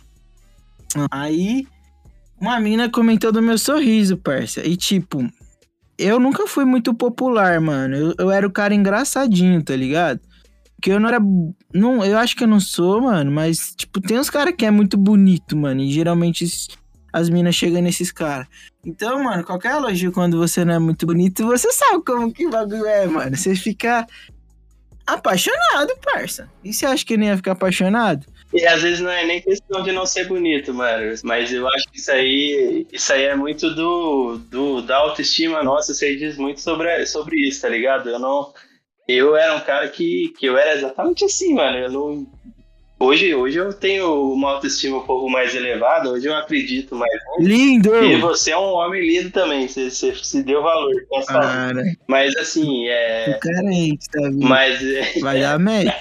Aí, 1.11 1.67
uma 2.41 2.59
mina 2.59 2.89
comentou 2.89 3.31
do 3.31 3.41
meu 3.41 3.57
sorriso, 3.57 4.17
parça. 4.17 4.65
E, 4.65 4.75
tipo, 4.75 5.29
eu 5.95 6.19
nunca 6.19 6.47
fui 6.47 6.65
muito 6.65 6.91
popular, 6.93 7.61
mano. 7.61 7.95
Eu, 7.95 8.15
eu 8.17 8.31
era 8.31 8.47
o 8.47 8.51
cara 8.51 8.73
engraçadinho, 8.73 9.61
tá 9.61 9.75
ligado? 9.75 10.19
Porque 10.79 10.93
eu 10.93 10.99
não 10.99 11.09
era. 11.09 11.19
Não, 11.73 12.05
eu 12.05 12.17
acho 12.17 12.37
que 12.37 12.43
eu 12.45 12.47
não 12.47 12.61
sou, 12.61 13.01
mano, 13.01 13.29
mas, 13.29 13.75
tipo, 13.75 13.99
tem 13.99 14.17
uns 14.17 14.29
caras 14.29 14.55
que 14.57 14.65
é 14.65 14.71
muito 14.71 14.97
bonito, 14.97 15.57
mano. 15.57 15.81
E 15.81 15.91
geralmente 15.91 16.45
as 17.11 17.29
minas 17.29 17.53
chegam 17.53 17.81
nesses 17.81 18.13
caras. 18.13 18.47
Então, 18.85 19.21
mano, 19.21 19.43
qualquer 19.43 19.73
elogio 19.73 20.13
quando 20.13 20.37
você 20.37 20.63
não 20.63 20.73
é 20.73 20.79
muito 20.79 21.05
bonito, 21.05 21.45
você 21.45 21.69
sabe 21.73 22.01
como 22.05 22.31
que 22.31 22.47
bagulho 22.47 22.85
é, 22.85 23.05
mano. 23.07 23.35
Você 23.35 23.55
fica 23.55 24.07
apaixonado, 25.05 25.97
parça. 26.01 26.49
E 26.63 26.73
você 26.73 26.85
acha 26.85 27.05
que 27.05 27.17
nem 27.17 27.27
ia 27.27 27.35
ficar 27.35 27.51
apaixonado? 27.51 28.25
E 28.53 28.65
às 28.65 28.81
vezes 28.81 29.01
não 29.01 29.11
é 29.11 29.25
nem 29.25 29.41
questão 29.41 29.83
de 29.83 29.91
não 29.91 30.05
ser 30.05 30.29
bonito, 30.29 30.73
mano. 30.73 31.13
Mas 31.23 31.51
eu 31.51 31.67
acho 31.67 31.89
que 31.91 31.99
isso 31.99 32.11
aí, 32.11 32.87
isso 32.89 33.11
aí 33.11 33.23
é 33.25 33.35
muito 33.35 33.69
do, 33.75 34.37
do 34.49 34.81
da 34.81 34.95
autoestima 34.95 35.61
nossa. 35.61 35.93
Você 35.93 36.15
diz 36.15 36.37
muito 36.37 36.61
sobre, 36.61 37.05
sobre 37.05 37.35
isso, 37.35 37.61
tá 37.61 37.67
ligado? 37.67 38.09
Eu 38.09 38.17
não. 38.17 38.53
Eu 39.11 39.35
era 39.35 39.55
um 39.55 39.61
cara 39.61 39.87
que, 39.87 40.33
que 40.37 40.45
eu 40.45 40.57
era 40.57 40.75
exatamente 40.75 41.25
assim, 41.25 41.53
mano. 41.55 41.77
Eu 41.77 41.91
não. 41.91 42.27
Hoje, 43.01 43.33
hoje 43.33 43.57
eu 43.57 43.71
tenho 43.73 44.33
uma 44.33 44.51
autoestima 44.55 44.97
um 44.97 45.03
pouco 45.05 45.29
mais 45.29 45.55
elevada, 45.55 46.09
hoje 46.09 46.27
eu 46.27 46.35
acredito 46.35 46.95
mais. 46.95 47.09
Lindo! 47.39 47.95
E 48.03 48.17
você 48.17 48.51
é 48.51 48.57
um 48.57 48.73
homem 48.73 49.01
lindo 49.01 49.31
também, 49.31 49.69
você, 49.69 49.89
você 49.89 50.13
se 50.15 50.43
deu 50.43 50.61
valor. 50.61 50.91
tá? 51.09 51.23
Cara, 51.25 51.81
Mas 52.05 52.35
assim, 52.35 52.87
é. 52.89 53.35
o 53.37 53.39
carente, 53.39 54.05
tá 54.11 54.21
vendo? 54.21 54.45
Mas, 54.45 54.81
Vai 55.21 55.39
dar 55.39 55.57
merda. 55.63 55.95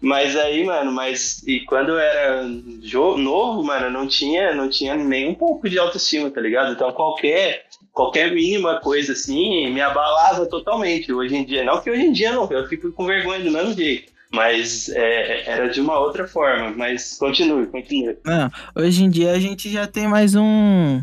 mas 0.00 0.34
aí, 0.34 0.64
mano, 0.64 0.90
mas 0.90 1.42
e 1.46 1.60
quando 1.66 1.90
eu 1.90 1.98
era 1.98 2.46
jo- 2.80 3.18
novo, 3.18 3.62
mano, 3.62 3.90
não 3.90 4.06
tinha, 4.08 4.54
não 4.54 4.70
tinha 4.70 4.94
nem 4.96 5.28
um 5.28 5.34
pouco 5.34 5.68
de 5.68 5.78
autoestima, 5.78 6.30
tá 6.30 6.40
ligado? 6.40 6.72
Então 6.72 6.90
qualquer 6.92 7.66
qualquer 7.92 8.32
mínima 8.32 8.80
coisa 8.80 9.12
assim 9.12 9.70
me 9.70 9.80
abalava 9.80 10.46
totalmente. 10.46 11.12
Hoje 11.12 11.36
em 11.36 11.44
dia, 11.44 11.64
não 11.64 11.80
que 11.80 11.90
hoje 11.90 12.02
em 12.02 12.12
dia 12.12 12.32
não, 12.32 12.50
eu 12.50 12.66
fico 12.66 12.90
com 12.92 13.06
vergonha 13.06 13.40
do 13.40 13.50
mesmo 13.50 13.74
jeito. 13.74 14.10
Mas 14.32 14.88
é, 14.88 15.50
era 15.50 15.68
de 15.68 15.80
uma 15.80 15.98
outra 15.98 16.26
forma. 16.26 16.70
Mas 16.70 17.16
continue, 17.18 17.66
continue. 17.66 18.16
Não, 18.24 18.50
hoje 18.74 19.04
em 19.04 19.10
dia 19.10 19.32
a 19.32 19.38
gente 19.38 19.70
já 19.70 19.86
tem 19.86 20.08
mais 20.08 20.34
um 20.34 21.02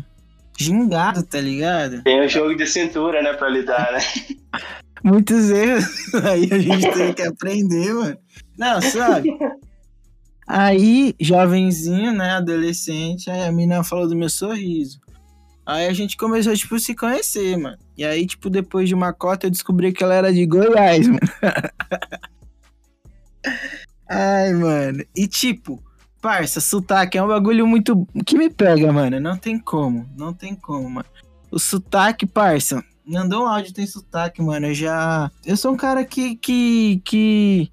gingado, 0.58 1.22
tá 1.22 1.40
ligado? 1.40 2.02
Tem 2.02 2.20
o 2.20 2.28
jogo 2.28 2.54
de 2.54 2.66
cintura, 2.66 3.22
né, 3.22 3.32
pra 3.32 3.48
lidar, 3.48 3.92
né? 3.92 4.00
Muitos 5.02 5.48
erros 5.50 6.14
aí 6.26 6.48
a 6.52 6.58
gente 6.58 6.92
tem 6.92 7.14
que 7.14 7.22
aprender, 7.22 7.94
mano. 7.94 8.18
Não, 8.58 8.82
sabe? 8.82 9.30
Aí, 10.52 11.14
jovenzinho, 11.20 12.12
né, 12.12 12.32
adolescente, 12.32 13.30
aí 13.30 13.44
a 13.44 13.52
mina 13.52 13.84
falou 13.84 14.08
do 14.08 14.16
meu 14.16 14.28
sorriso. 14.28 14.98
Aí 15.70 15.86
a 15.86 15.92
gente 15.92 16.16
começou, 16.16 16.54
tipo, 16.54 16.78
se 16.78 16.94
conhecer, 16.94 17.56
mano. 17.56 17.78
E 17.96 18.04
aí, 18.04 18.26
tipo, 18.26 18.50
depois 18.50 18.88
de 18.88 18.94
uma 18.94 19.12
cota, 19.12 19.46
eu 19.46 19.50
descobri 19.50 19.92
que 19.92 20.02
ela 20.02 20.14
era 20.14 20.32
de 20.32 20.44
Goiás, 20.44 21.06
mano. 21.06 21.20
Ai, 24.10 24.52
mano. 24.52 25.04
E, 25.14 25.28
tipo, 25.28 25.80
Parça, 26.20 26.60
sotaque 26.60 27.16
é 27.16 27.22
um 27.22 27.28
bagulho 27.28 27.66
muito. 27.66 28.06
que 28.26 28.36
me 28.36 28.50
pega, 28.50 28.92
mano. 28.92 29.18
Não 29.18 29.38
tem 29.38 29.58
como. 29.58 30.06
Não 30.16 30.34
tem 30.34 30.54
como, 30.54 30.90
mano. 30.90 31.06
O 31.50 31.58
sotaque, 31.58 32.26
parça. 32.26 32.84
Um 33.06 33.46
áudio 33.46 33.72
tem 33.72 33.86
sotaque, 33.86 34.42
mano. 34.42 34.66
Eu 34.66 34.74
já. 34.74 35.30
Eu 35.46 35.56
sou 35.56 35.72
um 35.72 35.76
cara 35.76 36.04
que. 36.04 36.36
que. 36.36 37.00
que... 37.04 37.70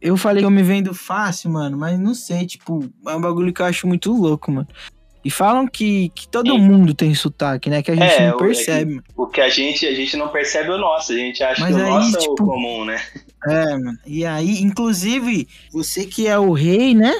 Eu 0.00 0.16
falei 0.16 0.42
que 0.42 0.46
eu 0.46 0.50
me 0.50 0.62
vendo 0.62 0.94
fácil, 0.94 1.50
mano, 1.50 1.76
mas 1.76 1.98
não 1.98 2.14
sei, 2.14 2.46
tipo, 2.46 2.90
é 3.06 3.14
um 3.14 3.20
bagulho 3.20 3.52
que 3.52 3.60
eu 3.60 3.66
acho 3.66 3.86
muito 3.86 4.10
louco, 4.10 4.50
mano. 4.50 4.66
E 5.24 5.30
falam 5.30 5.66
que, 5.66 6.08
que 6.14 6.26
todo 6.28 6.50
Sim. 6.52 6.58
mundo 6.58 6.94
tem 6.94 7.14
sotaque, 7.14 7.68
né? 7.68 7.82
Que 7.82 7.90
a 7.90 7.94
gente 7.94 8.12
É, 8.14 8.28
não 8.28 8.36
o- 8.36 8.40
é 8.40 8.46
percebe. 8.46 9.00
O 9.16 9.26
que 9.26 9.40
a 9.40 9.48
gente, 9.50 9.86
a 9.86 9.94
gente 9.94 10.16
não 10.16 10.28
percebe 10.28 10.70
é 10.70 10.72
o 10.74 10.78
nosso, 10.78 11.12
a 11.12 11.16
gente 11.16 11.42
acha 11.42 11.60
Mas 11.60 11.74
que 11.76 11.80
o 11.80 11.84
aí, 11.84 11.90
nosso 11.90 12.16
é 12.16 12.18
o 12.18 12.22
tipo, 12.22 12.36
comum, 12.46 12.84
né? 12.86 13.02
É, 13.46 13.64
mano. 13.76 13.98
E 14.06 14.24
aí, 14.24 14.60
inclusive, 14.62 15.46
você 15.72 16.06
que 16.06 16.26
é 16.26 16.38
o 16.38 16.52
rei, 16.52 16.94
né? 16.94 17.14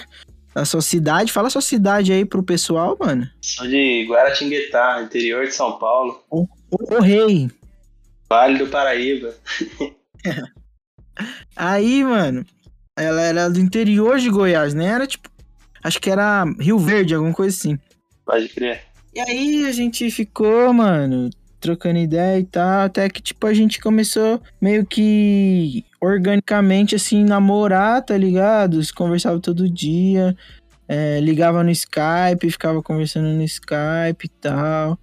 Da 0.55 0.65
sua 0.65 0.81
cidade, 0.83 1.31
fala 1.31 1.47
a 1.47 1.51
sua 1.51 1.61
cidade 1.61 2.13
aí 2.13 2.25
pro 2.25 2.43
pessoal, 2.43 2.97
mano. 2.99 3.29
Sou 3.41 3.67
de 3.69 4.05
Guaratinguetá, 4.09 5.01
interior 5.03 5.47
de 5.47 5.53
São 5.55 5.79
Paulo, 5.79 6.23
O, 6.31 6.47
o 6.71 7.01
rei. 7.01 7.51
Vale 8.29 8.59
do 8.59 8.67
Paraíba. 8.69 9.35
Aí, 11.57 12.03
mano, 12.05 12.45
ela 12.97 13.21
era 13.23 13.51
do 13.51 13.61
interior 13.61 14.19
de 14.19 14.31
Goiás, 14.31 14.75
né? 14.75 14.87
Era 14.87 15.07
tipo. 15.07 15.29
Acho 15.83 16.01
que 16.01 16.11
era 16.11 16.45
Rio 16.59 16.79
Verde, 16.79 17.15
alguma 17.15 17.33
coisa 17.35 17.57
assim. 17.57 17.79
Pode 18.31 18.49
crer. 18.51 18.83
E 19.13 19.19
aí 19.19 19.65
a 19.65 19.73
gente 19.73 20.09
ficou, 20.09 20.73
mano, 20.73 21.31
trocando 21.59 21.99
ideia 21.99 22.39
e 22.39 22.45
tal, 22.45 22.83
até 22.83 23.09
que, 23.09 23.21
tipo, 23.21 23.45
a 23.45 23.53
gente 23.53 23.81
começou 23.81 24.41
meio 24.61 24.87
que 24.87 25.85
organicamente, 26.01 26.95
assim, 26.95 27.25
namorar, 27.25 28.05
tá 28.05 28.17
ligado? 28.17 28.83
Se 28.85 28.93
conversava 28.93 29.41
todo 29.41 29.69
dia, 29.69 30.37
é, 30.87 31.19
ligava 31.19 31.65
no 31.65 31.73
Skype, 31.73 32.53
ficava 32.53 32.81
conversando 32.81 33.31
no 33.31 33.43
Skype 33.43 34.25
e 34.25 34.29
tal. 34.29 34.97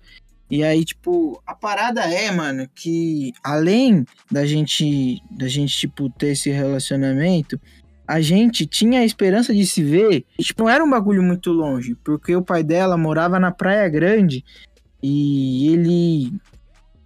E 0.50 0.64
aí, 0.64 0.86
tipo, 0.86 1.42
a 1.46 1.54
parada 1.54 2.02
é, 2.02 2.32
mano, 2.32 2.66
que 2.74 3.34
além 3.44 4.06
da 4.32 4.46
gente, 4.46 5.22
da 5.30 5.50
gente, 5.50 5.76
tipo, 5.78 6.10
ter 6.10 6.28
esse 6.28 6.50
relacionamento, 6.50 7.60
a 8.08 8.22
gente 8.22 8.66
tinha 8.66 9.02
a 9.02 9.06
esperança 9.06 9.54
de 9.54 9.66
se 9.66 9.84
ver. 9.84 10.26
E, 10.40 10.44
tipo, 10.44 10.64
não 10.64 10.70
era 10.70 10.84
um 10.84 10.90
bagulho 10.90 11.22
muito 11.22 11.52
longe, 11.52 11.96
porque 12.04 12.36
o 12.36 12.42
pai 12.42 12.64
dela 12.64 12.98
morava 12.98 13.40
na 13.40 13.52
Praia 13.52 13.90
Grande 13.90 14.46
e 15.04 15.74
ele 15.74 16.34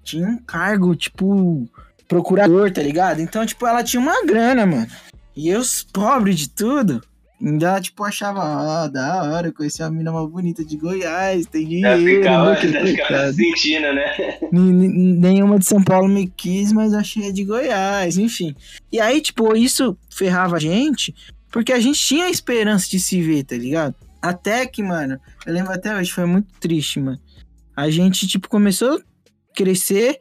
tinha 0.03 0.27
um 0.27 0.37
cargo, 0.37 0.95
tipo, 0.95 1.67
procurador, 2.07 2.71
tá 2.71 2.83
ligado? 2.83 3.19
Então, 3.19 3.45
tipo, 3.45 3.65
ela 3.65 3.83
tinha 3.83 4.01
uma 4.01 4.25
grana, 4.25 4.65
mano. 4.65 4.87
E 5.35 5.49
eu, 5.49 5.61
pobre 5.91 6.33
de 6.33 6.49
tudo, 6.49 7.01
ainda, 7.41 7.81
tipo, 7.81 8.03
achava, 8.03 8.41
ah, 8.43 8.87
da 8.87 9.23
hora, 9.23 9.51
conheci 9.51 9.81
uma 9.81 9.91
mina 9.91 10.11
mais 10.11 10.29
bonita 10.29 10.63
de 10.63 10.77
Goiás, 10.77 11.45
tem 11.45 11.67
dinheiro, 11.67 12.03
ficava, 12.03 12.51
né, 12.51 12.85
ficava 12.85 13.33
sentindo, 13.33 13.93
né? 13.93 14.37
Nenhuma 14.51 15.59
de 15.59 15.65
São 15.65 15.83
Paulo 15.83 16.07
me 16.07 16.27
quis, 16.27 16.71
mas 16.71 16.93
achei 16.93 17.29
a 17.29 17.31
de 17.31 17.43
Goiás, 17.43 18.17
enfim. 18.17 18.55
E 18.91 18.99
aí, 18.99 19.21
tipo, 19.21 19.55
isso 19.55 19.97
ferrava 20.09 20.57
a 20.57 20.59
gente, 20.59 21.15
porque 21.51 21.73
a 21.73 21.79
gente 21.79 21.99
tinha 21.99 22.25
a 22.25 22.29
esperança 22.29 22.89
de 22.89 22.99
se 22.99 23.21
ver, 23.21 23.43
tá 23.43 23.55
ligado? 23.55 23.95
Até 24.21 24.65
que, 24.67 24.83
mano, 24.83 25.19
eu 25.45 25.53
lembro 25.53 25.73
até 25.73 25.95
hoje, 25.95 26.11
foi 26.11 26.25
muito 26.25 26.47
triste, 26.59 26.99
mano. 26.99 27.19
A 27.75 27.89
gente, 27.89 28.27
tipo, 28.27 28.47
começou 28.47 28.97
a 28.97 29.01
crescer, 29.55 30.19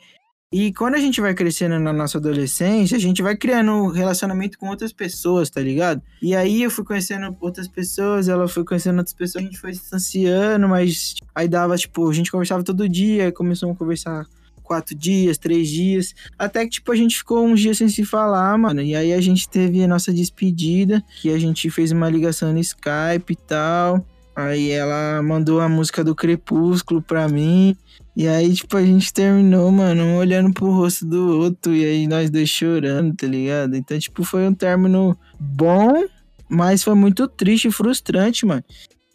e 0.53 0.73
quando 0.73 0.97
a 0.97 0.99
gente 0.99 1.21
vai 1.21 1.33
crescendo 1.33 1.79
na 1.79 1.93
nossa 1.93 2.19
adolescência, 2.19 2.97
a 2.97 3.01
gente 3.01 3.23
vai 3.23 3.37
criando 3.37 3.71
um 3.71 3.87
relacionamento 3.87 4.59
com 4.59 4.69
outras 4.69 4.93
pessoas, 4.93 5.49
tá 5.49 5.61
ligado? 5.61 6.03
E 6.21 6.35
aí 6.35 6.65
eu 6.65 6.71
fui 6.71 6.85
conhecendo 6.85 7.37
outras 7.41 7.69
pessoas, 7.69 8.29
ela 8.29 8.49
foi 8.49 8.65
conhecendo 8.65 8.99
outras 8.99 9.15
pessoas, 9.15 9.45
a 9.45 9.47
gente 9.47 9.61
foi 9.61 9.73
se 9.73 9.81
distanciando, 9.81 10.69
mas 10.69 11.15
aí 11.33 11.47
dava, 11.47 11.77
tipo, 11.77 12.11
a 12.11 12.13
gente 12.13 12.33
conversava 12.33 12.65
todo 12.65 12.89
dia, 12.89 13.31
começamos 13.31 13.77
a 13.77 13.79
conversar 13.79 14.27
quatro 14.65 14.93
dias, 14.93 15.39
três 15.39 15.69
dias, 15.69 16.15
até 16.37 16.65
que, 16.65 16.71
tipo, 16.71 16.91
a 16.91 16.97
gente 16.97 17.19
ficou 17.19 17.47
uns 17.47 17.61
dias 17.61 17.79
sem 17.79 17.89
se 17.89 18.05
falar, 18.05 18.59
mano, 18.59 18.83
e 18.83 18.97
aí 18.97 19.13
a 19.13 19.21
gente 19.21 19.49
teve 19.49 19.83
a 19.85 19.89
nossa 19.89 20.13
despedida, 20.13 21.01
que 21.21 21.31
a 21.31 21.39
gente 21.39 21.71
fez 21.71 21.93
uma 21.93 22.11
ligação 22.11 22.53
no 22.53 22.59
Skype 22.59 23.33
e 23.33 23.37
tal, 23.37 24.05
aí 24.35 24.71
ela 24.71 25.23
mandou 25.23 25.61
a 25.61 25.69
música 25.69 26.03
do 26.03 26.15
Crepúsculo 26.15 27.01
pra 27.01 27.29
mim, 27.29 27.77
e 28.21 28.29
aí, 28.29 28.53
tipo, 28.53 28.77
a 28.77 28.85
gente 28.85 29.11
terminou, 29.15 29.73
mano, 29.73 30.03
um 30.03 30.17
olhando 30.17 30.53
pro 30.53 30.71
rosto 30.71 31.07
do 31.07 31.39
outro, 31.39 31.75
e 31.75 31.83
aí 31.83 32.07
nós 32.07 32.29
dois 32.29 32.51
chorando, 32.51 33.17
tá 33.17 33.27
ligado? 33.27 33.75
Então, 33.75 33.99
tipo, 33.99 34.23
foi 34.23 34.47
um 34.47 34.53
término 34.53 35.19
bom, 35.39 36.05
mas 36.47 36.83
foi 36.85 36.95
muito 36.95 37.27
triste 37.27 37.69
e 37.69 37.73
frustrante, 37.73 38.45
mano. 38.45 38.63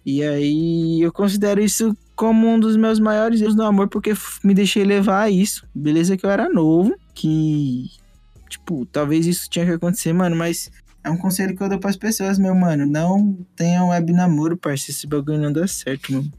E 0.04 0.24
aí 0.24 1.00
eu 1.04 1.14
considero 1.14 1.62
isso 1.62 1.96
como 2.16 2.48
um 2.48 2.60
dos 2.60 2.76
meus 2.76 3.00
maiores 3.00 3.42
erros 3.42 3.54
no 3.54 3.62
amor, 3.62 3.90
porque 3.90 4.12
me 4.44 4.56
deixei 4.56 4.84
levar 4.84 5.22
a 5.22 5.30
isso. 5.30 5.68
Beleza 5.76 6.18
que 6.18 6.26
eu 6.26 6.32
era 6.32 6.50
novo, 6.50 6.96
que, 7.14 7.92
tipo, 8.50 8.88
talvez 8.88 9.28
isso 9.28 9.48
tinha 9.48 9.68
que 9.68 9.72
acontecer, 9.74 10.14
mano, 10.14 10.36
mas 10.36 10.72
é 11.04 11.12
um 11.12 11.18
conselho 11.18 11.56
que 11.56 11.62
eu 11.62 11.70
dou 11.70 11.78
pras 11.78 11.96
pessoas, 11.96 12.40
meu 12.40 12.56
mano. 12.56 12.88
Não 12.88 13.38
tenham 13.56 13.90
web 13.90 14.12
namoro, 14.12 14.58
parceiro, 14.58 14.98
esse 14.98 15.06
bagulho 15.06 15.38
não 15.38 15.54
dá 15.54 15.68
certo, 15.68 16.12
mano. 16.12 16.34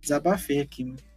Desabafei 0.00 0.58
aqui, 0.58 0.84
mano. 0.84 1.11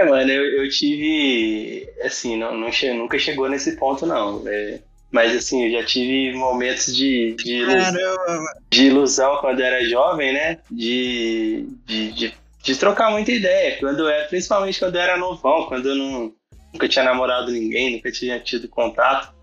É, 0.00 0.04
mano, 0.04 0.30
eu, 0.30 0.62
eu 0.64 0.68
tive. 0.70 1.88
Assim, 2.02 2.36
não, 2.36 2.56
não 2.56 2.70
che- 2.72 2.92
nunca 2.92 3.18
chegou 3.18 3.48
nesse 3.48 3.76
ponto, 3.76 4.04
não. 4.06 4.42
É, 4.46 4.80
mas, 5.10 5.34
assim, 5.36 5.64
eu 5.66 5.80
já 5.80 5.86
tive 5.86 6.36
momentos 6.36 6.94
de, 6.94 7.34
de, 7.38 7.54
ilus- 7.56 7.74
Caramba, 7.74 8.52
de 8.70 8.86
ilusão 8.86 9.36
quando 9.38 9.60
eu 9.60 9.66
era 9.66 9.84
jovem, 9.88 10.32
né? 10.32 10.58
De, 10.70 11.66
de, 11.86 12.12
de, 12.12 12.34
de 12.62 12.76
trocar 12.76 13.10
muita 13.10 13.32
ideia. 13.32 13.78
Quando 13.78 14.08
é, 14.08 14.24
principalmente 14.24 14.78
quando 14.78 14.96
eu 14.96 15.00
era 15.02 15.16
novão, 15.16 15.66
quando 15.66 15.88
eu 15.88 15.94
não, 15.94 16.32
nunca 16.72 16.88
tinha 16.88 17.04
namorado 17.04 17.50
ninguém, 17.52 17.92
nunca 17.96 18.10
tinha 18.10 18.38
tido 18.40 18.68
contato. 18.68 19.34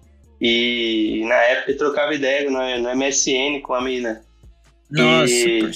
E 0.42 1.24
na 1.26 1.36
época 1.36 1.72
eu 1.72 1.78
trocava 1.78 2.14
ideia 2.14 2.50
no, 2.50 2.60
no 2.80 2.96
MSN 2.96 3.62
com 3.62 3.74
a 3.74 3.82
mina. 3.82 4.24
Nossa, 4.92 5.32
E-. 5.32 5.72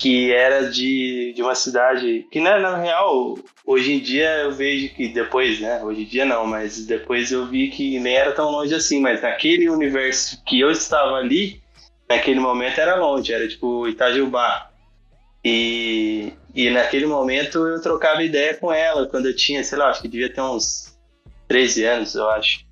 que 0.00 0.32
era 0.32 0.70
de, 0.70 1.34
de 1.36 1.42
uma 1.42 1.54
cidade 1.54 2.26
que 2.32 2.40
na, 2.40 2.58
na 2.58 2.78
real 2.78 3.38
hoje 3.66 3.92
em 3.92 4.00
dia 4.00 4.30
eu 4.38 4.50
vejo 4.50 4.94
que 4.94 5.08
depois 5.08 5.60
né 5.60 5.84
hoje 5.84 6.02
em 6.02 6.06
dia 6.06 6.24
não 6.24 6.46
mas 6.46 6.86
depois 6.86 7.30
eu 7.30 7.46
vi 7.46 7.68
que 7.68 8.00
nem 8.00 8.14
era 8.14 8.32
tão 8.32 8.50
longe 8.50 8.74
assim 8.74 8.98
mas 8.98 9.20
naquele 9.20 9.68
universo 9.68 10.42
que 10.46 10.58
eu 10.58 10.70
estava 10.70 11.16
ali 11.16 11.60
naquele 12.08 12.40
momento 12.40 12.78
era 12.78 12.96
longe 12.96 13.30
era 13.30 13.46
tipo 13.46 13.86
Itajubá. 13.86 14.70
E 15.44 16.32
e 16.54 16.70
naquele 16.70 17.06
momento 17.06 17.66
eu 17.66 17.80
trocava 17.80 18.22
ideia 18.22 18.54
com 18.54 18.72
ela 18.72 19.06
quando 19.06 19.26
eu 19.26 19.36
tinha 19.36 19.62
sei 19.62 19.76
lá 19.76 19.90
acho 19.90 20.00
que 20.00 20.08
devia 20.08 20.32
ter 20.32 20.40
uns 20.40 20.96
13 21.46 21.84
anos 21.84 22.14
eu 22.14 22.28
acho. 22.30 22.64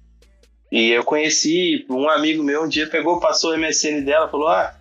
E 0.72 0.90
eu 0.90 1.04
conheci 1.04 1.84
um 1.90 2.08
amigo 2.08 2.42
meu 2.42 2.64
um 2.64 2.68
dia 2.68 2.86
pegou 2.86 3.20
passou 3.20 3.52
o 3.52 3.58
MSN 3.58 4.00
dela 4.00 4.28
falou 4.28 4.48
ah 4.48 4.77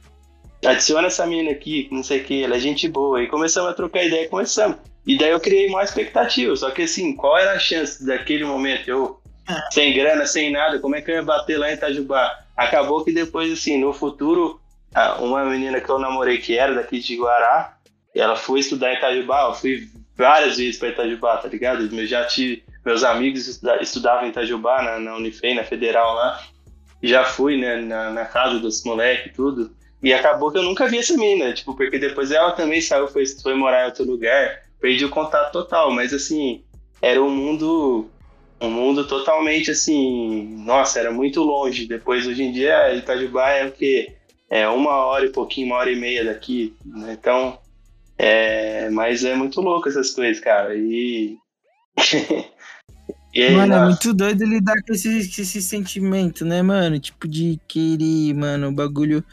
adiciona 0.66 1.08
essa 1.08 1.26
menina 1.26 1.52
aqui, 1.52 1.88
não 1.92 2.04
sei 2.04 2.22
o 2.22 2.24
que, 2.24 2.44
ela 2.44 2.56
é 2.56 2.60
gente 2.60 2.88
boa. 2.88 3.22
E 3.22 3.28
começamos 3.28 3.72
a 3.72 3.74
trocar 3.74 4.04
ideia, 4.04 4.28
começamos. 4.28 4.78
E 5.06 5.18
daí 5.18 5.32
eu 5.32 5.40
criei 5.40 5.70
mais 5.70 5.90
expectativa. 5.90 6.56
Só 6.56 6.72
que 6.72 6.84
assim, 6.84 7.16
qual 7.16 7.38
era 7.38 7.54
a 7.54 7.60
chance 7.60 8.06
daquele 8.06 8.44
momento? 8.44 8.88
Eu, 8.90 9.22
sem 9.72 9.94
grana, 9.94 10.26
sem 10.26 10.52
nada, 10.52 10.80
como 10.80 10.96
é 10.96 11.02
que 11.02 11.12
eu 11.12 11.16
ia 11.16 11.24
bater 11.24 11.58
lá 11.58 11.72
em 11.72 11.76
Itajubá? 11.76 12.38
Acabou 12.56 13.04
que 13.04 13.12
depois, 13.14 13.52
assim, 13.52 13.78
no 13.80 13.94
futuro, 13.94 14.60
ah, 14.94 15.18
uma 15.22 15.46
menina 15.46 15.80
que 15.80 15.90
eu 15.90 16.00
namorei 16.00 16.40
que 16.40 16.58
era 16.58 16.74
daqui 16.74 17.00
de 17.00 17.16
Guará, 17.16 17.78
ela 18.14 18.36
foi 18.36 18.60
estudar 18.60 18.92
em 18.94 18.98
Itajubá, 18.98 19.44
eu 19.48 19.54
fui 19.54 19.88
várias 20.18 20.58
vezes 20.58 20.78
para 20.80 20.90
Itajubá, 20.90 21.38
tá 21.38 21.48
ligado? 21.48 21.88
Eu 21.96 22.08
já 22.08 22.26
tive, 22.26 22.64
meus 22.84 23.04
amigos 23.04 23.48
estuda- 23.48 23.82
estudavam 23.82 24.26
em 24.26 24.30
Itajubá, 24.30 24.82
na, 24.82 25.00
na 25.00 25.16
Unifei, 25.16 25.54
na 25.54 25.64
Federal 25.64 26.16
lá. 26.16 26.42
Já 27.04 27.24
fui, 27.24 27.58
né, 27.58 27.76
na, 27.78 28.10
na 28.10 28.26
casa 28.26 28.60
dos 28.60 28.84
moleques 28.84 29.32
e 29.32 29.36
tudo. 29.36 29.77
E 30.02 30.14
acabou 30.14 30.52
que 30.52 30.58
eu 30.58 30.64
nunca 30.64 30.88
vi 30.88 31.00
essa 31.00 31.18
mina, 31.18 31.54
tipo, 31.54 31.76
porque 31.76 31.98
depois 31.98 32.32
ela 32.32 32.52
também 32.52 32.80
saiu, 32.80 33.08
foi, 33.08 33.26
foi 33.26 33.56
morar 33.56 33.84
em 33.84 33.86
outro 33.86 34.06
lugar, 34.06 34.62
perdi 34.80 35.04
o 35.06 35.10
contato 35.10 35.52
total, 35.52 35.92
mas 35.92 36.14
assim, 36.14 36.64
era 37.02 37.22
um 37.22 37.30
mundo, 37.30 38.08
um 38.62 38.70
mundo 38.70 39.08
totalmente 39.08 39.72
assim, 39.72 40.56
nossa, 40.64 41.00
era 41.00 41.12
muito 41.12 41.42
longe. 41.42 41.88
Depois, 41.88 42.28
hoje 42.28 42.44
em 42.44 42.52
dia, 42.52 42.96
Itajubá 42.96 43.52
é 43.52 43.66
o 43.66 43.72
quê? 43.72 44.16
É 44.50 44.68
uma 44.68 45.06
hora 45.06 45.26
e 45.26 45.32
pouquinho, 45.32 45.68
uma 45.68 45.78
hora 45.78 45.92
e 45.92 45.96
meia 45.96 46.24
daqui, 46.24 46.76
né? 46.86 47.18
Então, 47.20 47.58
é, 48.18 48.90
mas 48.90 49.24
é 49.24 49.36
muito 49.36 49.62
louco 49.62 49.90
essas 49.90 50.12
coisas, 50.12 50.42
cara, 50.42 50.76
e... 50.76 51.38
e 53.34 53.44
aí, 53.44 53.52
Mano, 53.54 53.74
é 53.74 53.78
nossa, 53.78 53.86
muito 53.86 54.14
doido 54.14 54.46
lidar 54.46 54.76
com 54.86 54.94
esse, 54.94 55.20
esse 55.20 55.62
sentimento, 55.62 56.46
né, 56.46 56.62
mano? 56.62 57.00
Tipo, 57.00 57.28
de 57.28 57.60
querer, 57.68 58.34
mano, 58.34 58.70
o 58.70 58.72
bagulho. 58.72 59.24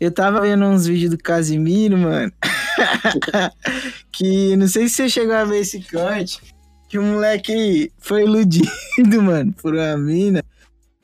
Eu 0.00 0.10
tava 0.12 0.40
vendo 0.40 0.64
uns 0.64 0.86
vídeos 0.86 1.10
do 1.10 1.18
Casimiro, 1.18 1.98
mano. 1.98 2.32
que 4.12 4.56
não 4.56 4.68
sei 4.68 4.88
se 4.88 4.94
você 4.94 5.08
chegou 5.08 5.34
a 5.34 5.44
ver 5.44 5.60
esse 5.60 5.82
corte. 5.90 6.40
Que 6.88 6.98
o 6.98 7.02
moleque 7.02 7.92
foi 7.98 8.22
iludido, 8.22 8.68
mano, 9.20 9.52
por 9.60 9.74
uma 9.74 9.96
mina. 9.96 10.42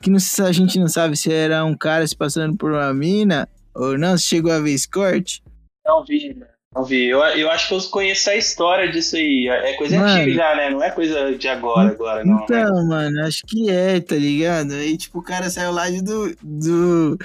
Que 0.01 0.09
não, 0.09 0.17
a 0.45 0.51
gente 0.51 0.79
não 0.79 0.87
sabe 0.87 1.15
se 1.17 1.31
era 1.31 1.63
um 1.65 1.75
cara 1.75 2.07
se 2.07 2.15
passando 2.15 2.55
por 2.57 2.71
uma 2.71 2.93
mina 2.93 3.47
ou 3.73 3.97
não. 3.97 4.17
Você 4.17 4.23
chegou 4.23 4.51
a 4.51 4.59
ver 4.59 4.71
esse 4.71 4.89
corte? 4.89 5.43
Não 5.85 6.03
vi, 6.03 6.33
mano. 6.33 6.55
Não 6.75 6.83
vi. 6.83 7.05
Eu, 7.05 7.19
eu 7.19 7.49
acho 7.49 7.69
que 7.69 7.73
eu 7.73 7.81
conheço 7.89 8.29
a 8.29 8.35
história 8.35 8.91
disso 8.91 9.15
aí. 9.15 9.47
É 9.47 9.73
coisa 9.77 9.97
Mano. 9.97 10.09
antiga 10.09 10.33
já, 10.33 10.55
né? 10.55 10.69
Não 10.69 10.83
é 10.83 10.91
coisa 10.91 11.33
de 11.37 11.47
agora, 11.47 11.89
agora, 11.89 12.25
não. 12.25 12.35
né? 12.35 12.43
Então, 12.43 12.87
mano, 12.87 13.21
acho 13.25 13.43
que 13.47 13.69
é, 13.69 14.01
tá 14.01 14.15
ligado? 14.15 14.73
Aí, 14.73 14.97
tipo, 14.97 15.19
o 15.19 15.23
cara 15.23 15.49
saiu 15.49 15.71
lá 15.71 15.89
de 15.89 16.01
do. 16.01 16.35
do 16.43 17.17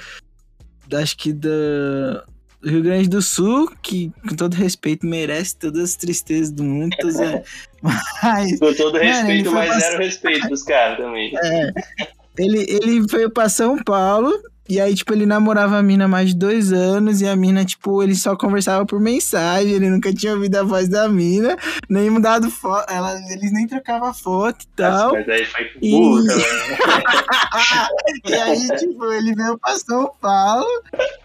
acho 0.97 1.17
que 1.17 1.31
do, 1.33 1.49
do 2.61 2.69
Rio 2.69 2.81
Grande 2.83 3.09
do 3.09 3.21
Sul, 3.21 3.71
que, 3.81 4.11
com 4.27 4.35
todo 4.35 4.53
respeito, 4.53 5.05
merece 5.05 5.55
todas 5.55 5.83
as 5.83 5.95
tristezas 5.95 6.51
do 6.51 6.63
mundo. 6.63 6.95
Zoando. 7.11 7.41
Mas 8.23 8.59
Com 8.59 8.73
todo 8.73 8.97
respeito, 8.97 9.51
mas 9.51 9.69
pass- 9.69 9.79
zero 9.83 9.97
respeito 10.03 10.47
dos 10.49 10.61
caras 10.63 10.97
também. 10.97 11.33
ele, 12.37 12.65
ele 12.69 13.09
foi 13.09 13.27
pra 13.29 13.49
São 13.49 13.81
Paulo. 13.83 14.31
E 14.69 14.79
aí, 14.79 14.95
tipo, 14.95 15.11
ele 15.11 15.25
namorava 15.25 15.77
a 15.77 15.83
mina 15.83 16.05
há 16.05 16.07
mais 16.07 16.29
de 16.29 16.35
dois 16.37 16.71
anos. 16.71 17.19
E 17.19 17.27
a 17.27 17.35
mina, 17.35 17.65
tipo, 17.65 18.01
ele 18.01 18.15
só 18.15 18.37
conversava 18.37 18.85
por 18.85 19.01
mensagem. 19.01 19.71
Ele 19.73 19.89
nunca 19.89 20.13
tinha 20.13 20.33
ouvido 20.33 20.55
a 20.55 20.63
voz 20.63 20.87
da 20.87 21.09
mina. 21.09 21.57
Nem 21.89 22.09
mudado 22.09 22.49
foto. 22.49 22.89
Ela, 22.89 23.19
eles 23.33 23.51
nem 23.51 23.67
trocavam 23.67 24.13
foto 24.13 24.63
e 24.63 24.67
tal. 24.75 25.11
Mas 25.11 25.27
aí 25.27 25.45
foi 25.45 25.69
E- 25.81 25.91
burro. 25.91 26.23
E 28.25 28.33
aí, 28.33 28.67
tipo, 28.77 29.05
ele 29.11 29.33
veio 29.35 29.57
pra 29.57 29.75
São 29.77 30.11
Paulo, 30.21 30.65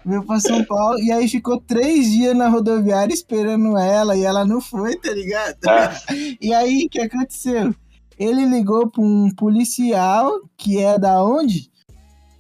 veio 0.05 0.23
pra 0.25 0.41
São 0.41 0.65
Paulo, 0.65 0.99
e 0.99 1.13
aí 1.13 1.29
ficou 1.29 1.61
três 1.61 2.11
dias 2.11 2.37
na 2.37 2.49
rodoviária 2.49 3.13
esperando 3.13 3.77
ela, 3.77 4.17
e 4.17 4.25
ela 4.25 4.45
não 4.45 4.61
foi, 4.61 4.97
tá 4.97 5.13
ligado? 5.13 5.57
Ah. 5.69 5.93
E 6.41 6.53
aí, 6.53 6.87
o 6.87 6.89
que 6.89 7.01
aconteceu? 7.01 7.75
Ele 8.19 8.45
ligou 8.47 8.89
pra 8.89 9.03
um 9.03 9.31
policial, 9.35 10.41
que 10.57 10.79
é 10.83 10.99
da 10.99 11.23
onde? 11.23 11.71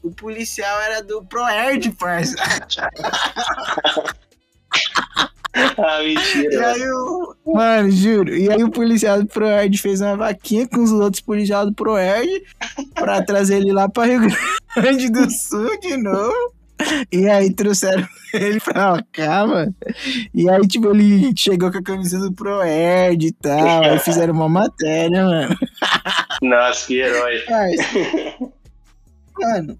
O 0.07 0.11
policial 0.12 0.81
era 0.83 1.03
do 1.03 1.25
Proerd, 1.25 1.90
parça. 1.92 2.37
Ah, 5.79 6.03
mentira. 6.03 6.53
E 6.53 6.64
aí 6.64 6.90
o. 6.90 7.35
Mano, 7.47 7.90
juro. 7.90 8.37
E 8.37 8.53
aí 8.53 8.62
o 8.62 8.71
policial 8.71 9.23
do 9.23 9.27
Proerd 9.27 9.79
fez 9.79 10.03
uma 10.03 10.14
vaquinha 10.14 10.69
com 10.69 10.83
os 10.83 10.92
outros 10.92 11.23
policiais 11.23 11.66
do 11.66 11.73
Proerd 11.73 12.29
pra 12.95 13.23
trazer 13.23 13.57
ele 13.57 13.73
lá 13.73 13.88
pra 13.88 14.05
Rio 14.05 14.21
Grande 14.77 15.11
do 15.11 15.31
Sul 15.31 15.81
de 15.81 15.97
novo. 15.97 16.53
E 17.11 17.27
aí 17.27 17.53
trouxeram 17.55 18.07
ele 18.35 18.61
pra 18.61 19.03
cá, 19.11 19.47
mano. 19.47 19.75
E 20.35 20.49
aí, 20.49 20.61
tipo, 20.69 20.90
ele 20.95 21.33
chegou 21.37 21.73
com 21.73 21.79
a 21.79 21.83
camisa 21.83 22.19
do 22.19 22.33
Proerd 22.33 23.27
e 23.27 23.33
tal. 23.33 23.83
Aí 23.83 23.99
fizeram 23.99 24.35
uma 24.35 24.49
matéria, 24.49 25.25
mano. 25.25 25.57
Nossa, 26.42 26.87
que 26.87 27.01
herói. 27.01 27.42
Mas, 27.49 27.77
mano, 29.40 29.79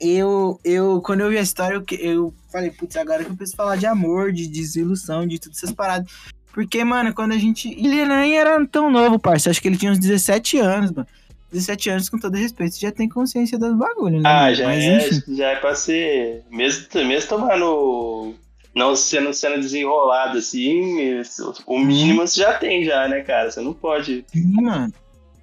eu, 0.00 0.60
eu, 0.64 1.00
quando 1.02 1.20
eu 1.20 1.30
vi 1.30 1.38
a 1.38 1.42
história, 1.42 1.74
eu, 1.74 1.84
eu 1.98 2.34
falei, 2.50 2.70
putz, 2.70 2.96
agora 2.96 3.24
que 3.24 3.30
eu 3.30 3.36
preciso 3.36 3.56
falar 3.56 3.76
de 3.76 3.86
amor, 3.86 4.32
de 4.32 4.46
desilusão, 4.46 5.26
de 5.26 5.38
todas 5.38 5.58
essas 5.58 5.72
paradas. 5.72 6.10
Porque, 6.52 6.82
mano, 6.84 7.14
quando 7.14 7.32
a 7.32 7.38
gente. 7.38 7.68
Ele 7.68 8.04
nem 8.04 8.38
era 8.38 8.64
tão 8.66 8.90
novo, 8.90 9.18
parça. 9.18 9.50
Acho 9.50 9.60
que 9.60 9.68
ele 9.68 9.76
tinha 9.76 9.92
uns 9.92 9.98
17 9.98 10.58
anos, 10.58 10.90
mano. 10.92 11.06
17 11.52 11.90
anos, 11.90 12.08
com 12.08 12.18
todo 12.18 12.36
respeito, 12.36 12.74
você 12.74 12.80
já 12.80 12.92
tem 12.92 13.08
consciência 13.08 13.58
dos 13.58 13.74
bagulhos, 13.74 14.22
né? 14.22 14.28
Ah, 14.28 14.52
já 14.52 14.66
Mas, 14.66 14.84
é, 14.84 15.34
já 15.34 15.48
é 15.50 15.56
pra 15.56 15.74
ser. 15.74 16.44
Mesmo, 16.50 16.86
mesmo 17.06 17.28
tomando. 17.28 18.34
Não 18.74 18.94
sendo, 18.94 19.32
sendo 19.32 19.56
desenrolado 19.56 20.38
assim, 20.38 21.22
o 21.66 21.78
mínimo 21.78 22.20
você 22.20 22.40
já 22.42 22.54
tem, 22.54 22.84
já, 22.84 23.08
né, 23.08 23.22
cara? 23.22 23.50
Você 23.50 23.60
não 23.60 23.72
pode. 23.72 24.24
Sim, 24.28 24.62
mano. 24.62 24.92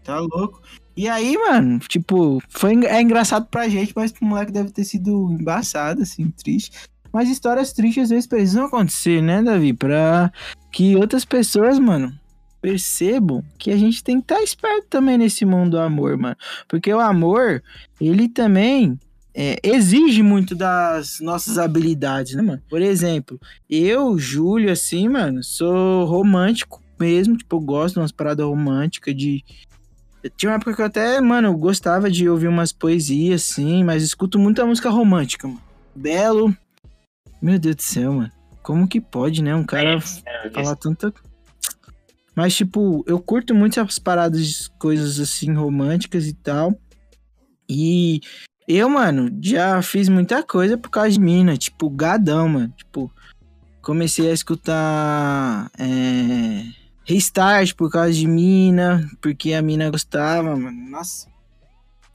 Tá 0.03 0.19
louco. 0.19 0.61
E 0.95 1.09
aí, 1.09 1.37
mano, 1.37 1.79
tipo, 1.79 2.41
foi, 2.49 2.73
é 2.85 3.01
engraçado 3.01 3.47
pra 3.47 3.67
gente, 3.67 3.93
mas 3.95 4.11
pro 4.11 4.25
moleque 4.25 4.51
deve 4.51 4.71
ter 4.71 4.83
sido 4.83 5.29
embaçado, 5.31 6.01
assim, 6.01 6.29
triste. 6.31 6.71
Mas 7.11 7.29
histórias 7.29 7.73
tristes 7.73 8.03
às 8.03 8.09
vezes 8.09 8.27
precisam 8.27 8.65
acontecer, 8.65 9.21
né, 9.21 9.41
Davi? 9.41 9.73
Pra 9.73 10.31
que 10.71 10.95
outras 10.95 11.25
pessoas, 11.25 11.79
mano, 11.79 12.13
percebam 12.61 13.43
que 13.57 13.71
a 13.71 13.77
gente 13.77 14.03
tem 14.03 14.17
que 14.17 14.23
estar 14.23 14.41
esperto 14.41 14.87
também 14.89 15.17
nesse 15.17 15.45
mundo 15.45 15.71
do 15.71 15.79
amor, 15.79 16.17
mano. 16.17 16.35
Porque 16.67 16.93
o 16.93 16.99
amor, 16.99 17.61
ele 18.01 18.27
também 18.27 18.99
é, 19.35 19.59
exige 19.61 20.23
muito 20.23 20.55
das 20.55 21.19
nossas 21.19 21.57
habilidades, 21.57 22.35
né, 22.35 22.41
mano? 22.41 22.61
Por 22.69 22.81
exemplo, 22.81 23.39
eu, 23.69 24.17
Júlio, 24.17 24.71
assim, 24.71 25.09
mano, 25.09 25.43
sou 25.43 26.05
romântico 26.05 26.81
mesmo, 26.99 27.37
tipo, 27.37 27.57
eu 27.57 27.59
gosto 27.59 27.95
de 27.95 27.99
umas 27.99 28.11
paradas 28.11 28.45
românticas, 28.45 29.15
de... 29.15 29.43
Tinha 30.35 30.51
uma 30.51 30.55
época 30.55 30.75
que 30.75 30.81
eu 30.81 30.85
até, 30.85 31.21
mano, 31.21 31.55
gostava 31.57 32.09
de 32.09 32.27
ouvir 32.29 32.47
umas 32.47 32.71
poesias, 32.71 33.49
assim, 33.49 33.83
mas 33.83 34.03
escuto 34.03 34.39
muita 34.39 34.65
música 34.65 34.89
romântica, 34.89 35.47
mano. 35.47 35.61
Belo. 35.95 36.55
Meu 37.41 37.59
Deus 37.59 37.75
do 37.75 37.81
céu, 37.81 38.13
mano. 38.13 38.31
Como 38.63 38.87
que 38.87 38.99
pode, 38.99 39.43
né? 39.43 39.53
Um 39.53 39.63
cara 39.63 39.97
É, 40.25 40.49
falar 40.49 40.75
tanta. 40.75 41.13
Mas, 42.35 42.55
tipo, 42.55 43.03
eu 43.07 43.19
curto 43.19 43.53
muito 43.53 43.79
essas 43.79 43.99
paradas 43.99 44.45
de 44.45 44.69
coisas 44.71 45.19
assim, 45.19 45.53
românticas 45.53 46.27
e 46.27 46.33
tal. 46.33 46.75
E 47.69 48.21
eu, 48.67 48.89
mano, 48.89 49.29
já 49.41 49.81
fiz 49.81 50.09
muita 50.09 50.43
coisa 50.43 50.77
por 50.77 50.89
causa 50.89 51.11
de 51.11 51.19
mina, 51.19 51.55
tipo, 51.55 51.89
gadão, 51.89 52.49
mano. 52.49 52.73
Tipo, 52.75 53.11
comecei 53.81 54.29
a 54.29 54.33
escutar 54.33 55.71
é, 55.77 56.63
Restart 57.05 57.73
por 57.75 57.89
causa 57.91 58.11
de 58.13 58.27
mina, 58.27 59.09
porque 59.21 59.53
a 59.53 59.61
mina 59.61 59.89
gostava, 59.89 60.55
mano. 60.55 60.89
Nossa, 60.89 61.27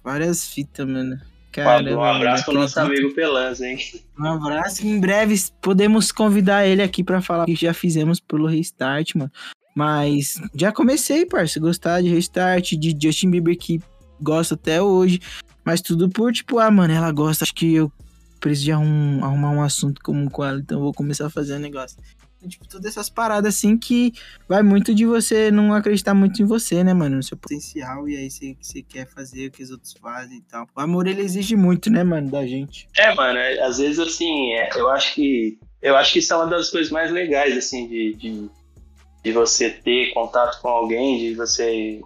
várias 0.03 0.49
fitas, 0.49 0.87
mano. 0.87 1.19
Caramba, 1.53 1.91
um 1.97 2.03
abraço 2.05 2.45
pro 2.45 2.55
nosso 2.55 2.79
amigo 2.79 3.13
Pelanza, 3.13 3.67
hein? 3.67 3.79
Um 4.19 4.27
abraço. 4.27 4.87
Em 4.87 5.01
breve 5.01 5.35
podemos 5.61 6.13
convidar 6.13 6.65
ele 6.67 6.81
aqui 6.83 7.03
pra 7.03 7.21
falar 7.21 7.43
o 7.43 7.47
que 7.47 7.57
já 7.57 7.75
fizemos 7.75 8.21
pelo 8.21 8.47
Restart, 8.47 9.15
mano. 9.17 9.33
Mas 9.75 10.41
já 10.55 10.71
comecei, 10.73 11.27
parça, 11.27 11.59
gostar 11.59 12.03
de 12.03 12.09
Restart, 12.09 12.73
de 12.75 12.97
Justin 13.01 13.31
Bieber, 13.31 13.57
que 13.59 13.81
gosto 14.21 14.55
até 14.55 14.81
hoje. 14.83 15.21
Mas 15.65 15.81
tudo 15.81 16.09
por, 16.09 16.33
tipo, 16.33 16.59
ah, 16.59 16.71
mano, 16.71 16.93
ela 16.93 17.11
gosta, 17.13 17.45
acho 17.45 17.55
que 17.55 17.75
eu 17.75 17.93
preciso 18.41 18.65
de 18.67 18.73
arrum- 18.73 19.25
arrumar 19.25 19.51
um 19.51 19.63
assunto 19.63 20.01
comum 20.03 20.29
com 20.29 20.45
ela, 20.45 20.59
então 20.59 20.81
vou 20.81 20.93
começar 20.93 21.27
a 21.27 21.31
fazer 21.31 21.55
um 21.55 21.59
negócio. 21.59 21.99
Tipo, 22.49 22.67
todas 22.67 22.87
essas 22.87 23.11
paradas 23.11 23.55
assim 23.55 23.77
que 23.77 24.13
vai 24.49 24.63
muito 24.63 24.95
de 24.95 25.05
você 25.05 25.51
não 25.51 25.75
acreditar 25.75 26.15
muito 26.15 26.41
em 26.43 26.45
você, 26.45 26.83
né, 26.83 26.95
mano? 26.95 27.17
No 27.17 27.23
seu 27.23 27.37
potencial, 27.37 28.09
e 28.09 28.17
aí 28.17 28.31
você, 28.31 28.83
quer 28.83 29.07
fazer 29.07 29.49
o 29.49 29.51
que 29.51 29.63
os 29.63 29.71
outros 29.71 29.95
fazem 30.01 30.39
e 30.39 30.43
tal. 30.43 30.67
O 30.75 30.81
amor, 30.81 31.07
ele 31.07 31.23
exige 31.23 31.57
muito, 31.57 31.91
né, 31.91 32.03
mano, 32.03 32.31
da 32.31 32.47
gente. 32.47 32.89
É, 32.97 33.15
mano, 33.15 33.39
é, 33.39 33.61
às 33.63 33.79
vezes 33.79 33.99
assim, 33.99 34.53
é, 34.55 34.71
eu 34.77 34.89
acho 34.89 35.15
que. 35.15 35.59
Eu 35.83 35.97
acho 35.97 36.13
que 36.13 36.19
isso 36.19 36.33
é 36.33 36.37
uma 36.37 36.47
das 36.47 36.69
coisas 36.69 36.93
mais 36.93 37.11
legais, 37.11 37.57
assim, 37.57 37.89
de, 37.89 38.15
de, 38.15 38.51
de 39.25 39.33
você 39.33 39.71
ter 39.71 40.13
contato 40.13 40.61
com 40.61 40.69
alguém, 40.69 41.19
de 41.19 41.35
você, 41.35 42.01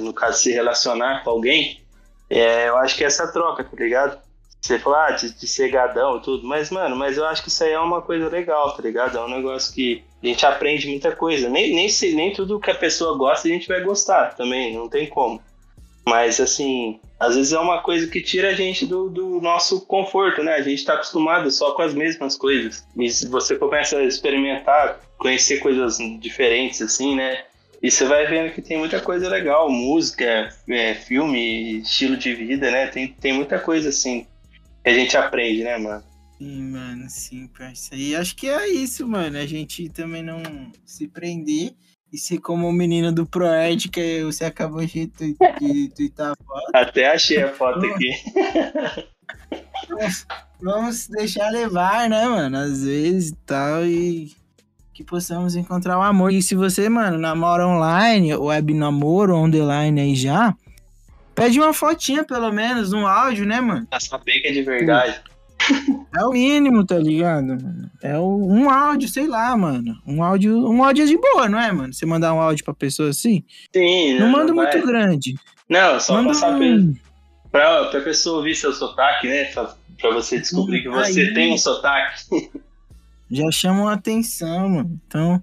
no 0.00 0.12
caso, 0.12 0.38
se 0.38 0.50
relacionar 0.50 1.22
com 1.22 1.30
alguém. 1.30 1.80
É, 2.28 2.68
eu 2.68 2.76
acho 2.76 2.96
que 2.96 3.04
é 3.04 3.06
essa 3.06 3.28
troca, 3.28 3.62
tá 3.62 3.76
ligado? 3.76 4.18
Você 4.60 4.78
fala 4.78 5.06
ah, 5.06 5.10
de, 5.12 5.30
de 5.32 5.48
ser 5.48 5.70
gadão 5.70 6.18
e 6.18 6.22
tudo, 6.22 6.46
mas, 6.46 6.70
mano, 6.70 6.94
mas 6.94 7.16
eu 7.16 7.24
acho 7.24 7.42
que 7.42 7.48
isso 7.48 7.64
aí 7.64 7.72
é 7.72 7.80
uma 7.80 8.02
coisa 8.02 8.28
legal, 8.28 8.76
tá 8.76 8.82
ligado? 8.82 9.16
É 9.16 9.24
um 9.24 9.30
negócio 9.30 9.72
que 9.74 10.04
a 10.22 10.26
gente 10.26 10.44
aprende 10.44 10.86
muita 10.86 11.16
coisa. 11.16 11.48
Nem, 11.48 11.74
nem, 11.74 11.88
se, 11.88 12.14
nem 12.14 12.32
tudo 12.32 12.60
que 12.60 12.70
a 12.70 12.74
pessoa 12.74 13.16
gosta 13.16 13.48
a 13.48 13.50
gente 13.50 13.66
vai 13.66 13.80
gostar 13.80 14.36
também, 14.36 14.74
não 14.74 14.88
tem 14.88 15.06
como. 15.06 15.40
Mas, 16.06 16.40
assim, 16.40 17.00
às 17.18 17.36
vezes 17.36 17.52
é 17.52 17.58
uma 17.58 17.82
coisa 17.82 18.06
que 18.06 18.20
tira 18.20 18.48
a 18.48 18.54
gente 18.54 18.84
do, 18.84 19.08
do 19.08 19.40
nosso 19.40 19.86
conforto, 19.86 20.42
né? 20.42 20.54
A 20.54 20.62
gente 20.62 20.84
tá 20.84 20.94
acostumado 20.94 21.50
só 21.50 21.72
com 21.72 21.82
as 21.82 21.94
mesmas 21.94 22.36
coisas. 22.36 22.84
E 22.96 23.08
se 23.10 23.28
você 23.28 23.56
começa 23.56 23.96
a 23.96 24.04
experimentar, 24.04 25.00
conhecer 25.16 25.58
coisas 25.58 25.98
diferentes, 26.18 26.82
assim, 26.82 27.14
né? 27.14 27.44
E 27.82 27.90
você 27.90 28.04
vai 28.04 28.26
vendo 28.26 28.52
que 28.52 28.60
tem 28.60 28.76
muita 28.76 29.00
coisa 29.00 29.28
legal, 29.28 29.70
música, 29.70 30.52
é, 30.68 30.94
filme, 30.94 31.78
estilo 31.78 32.16
de 32.16 32.34
vida, 32.34 32.70
né? 32.70 32.86
Tem, 32.88 33.08
tem 33.08 33.32
muita 33.32 33.58
coisa, 33.58 33.88
assim, 33.88 34.26
que 34.82 34.90
a 34.90 34.94
gente 34.94 35.16
aprende, 35.16 35.62
né, 35.64 35.76
mano? 35.78 36.02
Sim, 36.38 36.62
mano, 36.70 37.04
sim, 37.08 37.46
parça. 37.48 37.94
E 37.94 38.16
acho 38.16 38.34
que 38.34 38.48
é 38.48 38.68
isso, 38.68 39.06
mano. 39.06 39.36
A 39.36 39.46
gente 39.46 39.88
também 39.90 40.22
não 40.22 40.42
se 40.86 41.06
prender 41.06 41.74
e 42.12 42.18
ser 42.18 42.38
como 42.38 42.66
o 42.66 42.72
menino 42.72 43.12
do 43.12 43.26
Proerd, 43.26 43.88
que 43.88 44.24
você 44.24 44.44
acabou 44.44 44.84
de, 44.84 45.06
tu- 45.06 45.36
de 45.60 45.88
twittar 45.90 46.32
a 46.32 46.44
foto. 46.44 46.70
Até 46.74 47.12
achei 47.12 47.42
a 47.42 47.52
foto 47.52 47.84
aqui. 47.86 48.10
Vamos, 50.60 51.08
deixar 51.08 51.50
levar, 51.50 52.08
né, 52.08 52.26
mano? 52.26 52.56
Às 52.56 52.84
vezes 52.84 53.30
e 53.30 53.36
tal, 53.46 53.84
e 53.84 54.32
que 54.92 55.02
possamos 55.04 55.56
encontrar 55.56 55.98
o 55.98 56.02
amor. 56.02 56.32
E 56.32 56.42
se 56.42 56.54
você, 56.54 56.88
mano, 56.88 57.18
namora 57.18 57.66
online, 57.66 58.34
web 58.34 58.74
namoro, 58.74 59.34
on 59.36 59.50
the 59.50 59.58
line 59.58 60.00
aí 60.00 60.14
já, 60.14 60.54
pede 61.34 61.58
uma 61.58 61.72
fotinha 61.72 62.24
pelo 62.24 62.52
menos, 62.52 62.92
um 62.92 63.06
áudio, 63.06 63.46
né, 63.46 63.60
mano? 63.60 63.86
A 63.90 64.00
saber 64.00 64.40
que 64.40 64.48
é 64.48 64.52
de 64.52 64.62
verdade. 64.62 65.20
É 66.16 66.24
o 66.24 66.30
mínimo, 66.32 66.84
tá 66.84 66.98
ligado, 66.98 67.46
mano? 67.48 67.90
É 68.02 68.18
o, 68.18 68.24
um 68.48 68.68
áudio, 68.68 69.08
sei 69.08 69.28
lá, 69.28 69.56
mano. 69.56 69.94
Um 70.04 70.24
áudio, 70.24 70.56
um 70.68 70.82
áudio 70.82 71.04
é 71.04 71.06
de 71.06 71.16
boa, 71.16 71.48
não 71.48 71.60
é, 71.60 71.70
mano? 71.70 71.92
Você 71.92 72.04
mandar 72.04 72.34
um 72.34 72.40
áudio 72.40 72.64
pra 72.64 72.74
pessoa 72.74 73.10
assim, 73.10 73.44
Sim, 73.72 74.18
não, 74.18 74.30
manda 74.30 74.52
vai- 74.52 74.72
muito 74.72 74.86
grande. 74.86 75.36
Não, 75.68 76.00
só 76.00 76.14
manda 76.14 76.30
pra 76.30 76.34
saber. 76.34 76.74
um... 76.80 76.94
Pra, 77.52 77.84
pra 77.84 78.00
pessoa 78.00 78.38
ouvir 78.38 78.56
seu 78.56 78.72
sotaque, 78.72 79.28
né? 79.28 79.44
Pra, 79.44 79.72
pra 80.00 80.10
você 80.12 80.40
descobrir 80.40 80.82
que 80.82 80.88
você 80.88 81.20
Aí. 81.20 81.34
tem 81.34 81.52
um 81.52 81.58
sotaque. 81.58 82.24
Já 83.30 83.48
chamam 83.52 83.86
a 83.86 83.92
atenção, 83.92 84.68
mano. 84.68 85.00
Então, 85.06 85.40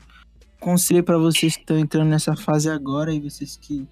conselho 0.59 1.03
pra 1.03 1.17
vocês 1.17 1.55
que 1.55 1.61
estão 1.61 1.77
entrando 1.77 2.09
nessa 2.09 2.35
fase 2.35 2.69
agora 2.69 3.13
e 3.13 3.19
vocês 3.21 3.57
que 3.61 3.87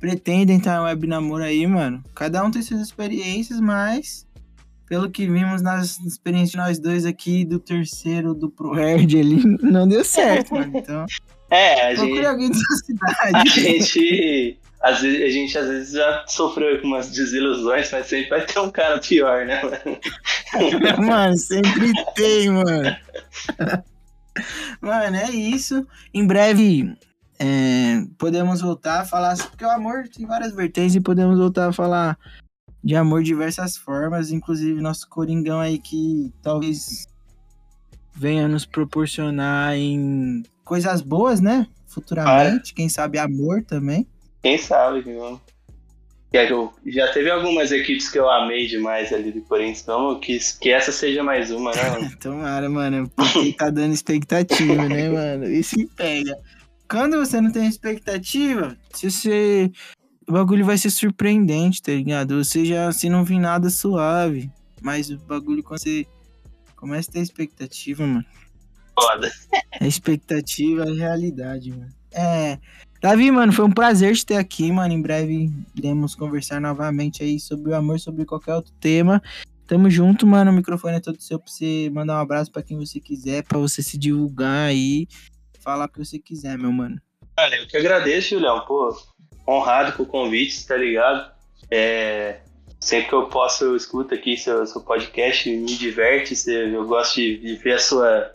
pretendem 0.00 0.58
estar 0.58 0.76
em 0.76 0.84
web 0.84 1.06
namoro 1.06 1.44
aí, 1.44 1.66
mano. 1.66 2.02
Cada 2.14 2.44
um 2.44 2.50
tem 2.50 2.62
suas 2.62 2.80
experiências, 2.80 3.60
mas 3.60 4.26
pelo 4.88 5.10
que 5.10 5.26
vimos 5.26 5.60
nas 5.60 5.98
experiências 6.00 6.50
de 6.52 6.56
nós 6.56 6.78
dois 6.78 7.04
aqui, 7.04 7.44
do 7.44 7.58
terceiro 7.58 8.32
do 8.34 8.48
ProHerd 8.48 9.18
ali, 9.20 9.42
não 9.62 9.86
deu 9.86 10.02
certo, 10.04 10.54
mano. 10.54 10.72
Então, 10.74 11.04
É, 11.50 11.92
a 11.92 11.94
procure 11.94 12.14
gente, 12.16 12.26
alguém 12.26 12.48
da 12.48 12.54
sua 12.54 12.74
a 12.74 13.44
cidade. 13.46 13.50
gente, 13.50 14.58
às 14.80 15.00
vezes, 15.00 15.22
a 15.22 15.28
gente 15.28 15.58
às 15.58 15.68
vezes 15.68 15.92
já 15.92 16.24
sofreu 16.26 16.80
com 16.80 16.86
umas 16.86 17.10
desilusões, 17.10 17.90
mas 17.92 18.06
sempre 18.06 18.30
vai 18.30 18.46
ter 18.46 18.58
um 18.60 18.70
cara 18.70 18.98
pior, 18.98 19.44
né? 19.44 19.60
mano? 19.62 19.98
mano, 21.06 21.36
sempre 21.36 21.92
tem, 22.14 22.48
mano. 22.50 22.96
Mano, 24.80 25.16
é 25.16 25.30
isso. 25.30 25.86
Em 26.14 26.26
breve 26.26 26.96
é, 27.38 28.04
podemos 28.18 28.60
voltar 28.60 29.00
a 29.00 29.04
falar, 29.04 29.36
porque 29.36 29.64
o 29.64 29.70
amor 29.70 30.08
tem 30.08 30.26
várias 30.26 30.54
vertentes 30.54 30.94
e 30.96 31.00
podemos 31.00 31.38
voltar 31.38 31.68
a 31.68 31.72
falar 31.72 32.18
de 32.82 32.96
amor 32.96 33.22
de 33.22 33.26
diversas 33.26 33.76
formas, 33.76 34.30
inclusive 34.30 34.80
nosso 34.80 35.08
Coringão 35.08 35.60
aí 35.60 35.78
que 35.78 36.32
talvez 36.42 37.06
venha 38.14 38.48
nos 38.48 38.66
proporcionar 38.66 39.76
em 39.76 40.42
coisas 40.64 41.00
boas, 41.00 41.40
né? 41.40 41.66
Futuramente, 41.86 42.74
quem 42.74 42.88
sabe 42.88 43.18
amor 43.18 43.62
também. 43.62 44.06
Quem 44.42 44.58
sabe, 44.58 45.00
viu? 45.00 45.40
Já 46.86 47.10
teve 47.12 47.30
algumas 47.30 47.72
equipes 47.72 48.10
que 48.10 48.18
eu 48.18 48.28
amei 48.28 48.66
demais 48.66 49.12
ali 49.12 49.32
do 49.32 49.40
Corinthians, 49.42 49.80
então 49.82 50.20
quis 50.20 50.52
que 50.52 50.70
essa 50.70 50.92
seja 50.92 51.22
mais 51.22 51.50
uma, 51.50 51.72
né? 51.72 51.90
mano? 51.90 52.16
Tomara, 52.20 52.68
mano, 52.68 53.10
porque 53.16 53.54
tá 53.54 53.70
dando 53.70 53.94
expectativa, 53.94 54.88
né, 54.88 55.08
mano? 55.10 55.46
Isso 55.46 55.74
que 55.74 55.86
pega. 55.86 56.36
Quando 56.88 57.18
você 57.18 57.40
não 57.40 57.52
tem 57.52 57.66
expectativa, 57.68 58.76
se 58.94 59.10
você. 59.10 59.70
O 60.26 60.32
bagulho 60.32 60.64
vai 60.64 60.76
ser 60.76 60.90
surpreendente, 60.90 61.82
tá 61.82 61.92
ligado? 61.92 62.42
Você 62.42 62.64
já, 62.64 62.90
se 62.92 63.08
não 63.08 63.24
vir 63.24 63.38
nada 63.38 63.70
suave. 63.70 64.50
Mas 64.80 65.10
o 65.10 65.18
bagulho, 65.18 65.62
quando 65.62 65.80
você 65.80 66.06
começa 66.76 67.10
a 67.10 67.12
ter 67.14 67.20
expectativa, 67.20 68.06
mano. 68.06 68.24
Foda. 68.98 69.30
A 69.80 69.86
expectativa 69.86 70.84
é 70.84 70.92
realidade, 70.92 71.70
mano. 71.70 71.92
É. 72.12 72.58
Davi, 73.00 73.30
mano, 73.30 73.52
foi 73.52 73.64
um 73.64 73.70
prazer 73.70 74.16
te 74.16 74.26
ter 74.26 74.36
aqui, 74.36 74.72
mano. 74.72 74.92
Em 74.92 75.00
breve 75.00 75.50
iremos 75.74 76.14
conversar 76.14 76.60
novamente 76.60 77.22
aí 77.22 77.38
sobre 77.38 77.70
o 77.70 77.74
amor, 77.74 78.00
sobre 78.00 78.24
qualquer 78.24 78.54
outro 78.54 78.72
tema. 78.80 79.22
Tamo 79.66 79.88
junto, 79.90 80.26
mano. 80.26 80.50
O 80.50 80.54
microfone 80.54 80.96
é 80.96 81.00
todo 81.00 81.20
seu 81.20 81.38
pra 81.38 81.50
você 81.50 81.90
mandar 81.92 82.16
um 82.16 82.20
abraço 82.20 82.50
pra 82.50 82.62
quem 82.62 82.76
você 82.76 82.98
quiser, 82.98 83.44
pra 83.44 83.58
você 83.58 83.82
se 83.82 83.96
divulgar 83.96 84.68
aí. 84.68 85.06
Falar 85.68 85.84
o 85.84 85.88
que 85.90 85.98
você 85.98 86.18
quiser, 86.18 86.56
meu 86.56 86.72
mano. 86.72 86.98
Olha, 87.38 87.56
eu 87.56 87.66
que 87.66 87.76
agradeço, 87.76 88.30
Julião. 88.30 88.64
Pô, 88.64 88.90
honrado 89.46 89.92
com 89.92 90.02
o 90.02 90.06
convite, 90.06 90.66
tá 90.66 90.74
ligado? 90.74 91.30
É, 91.70 92.40
sempre 92.80 93.10
que 93.10 93.14
eu 93.14 93.26
posso, 93.26 93.64
eu 93.64 93.76
escuto 93.76 94.14
aqui 94.14 94.34
seu, 94.34 94.66
seu 94.66 94.80
podcast, 94.80 95.46
me 95.50 95.76
diverte. 95.76 96.32
Eu 96.48 96.86
gosto 96.86 97.16
de, 97.16 97.36
de 97.36 97.56
ver 97.56 97.74
a 97.74 97.78
sua, 97.78 98.32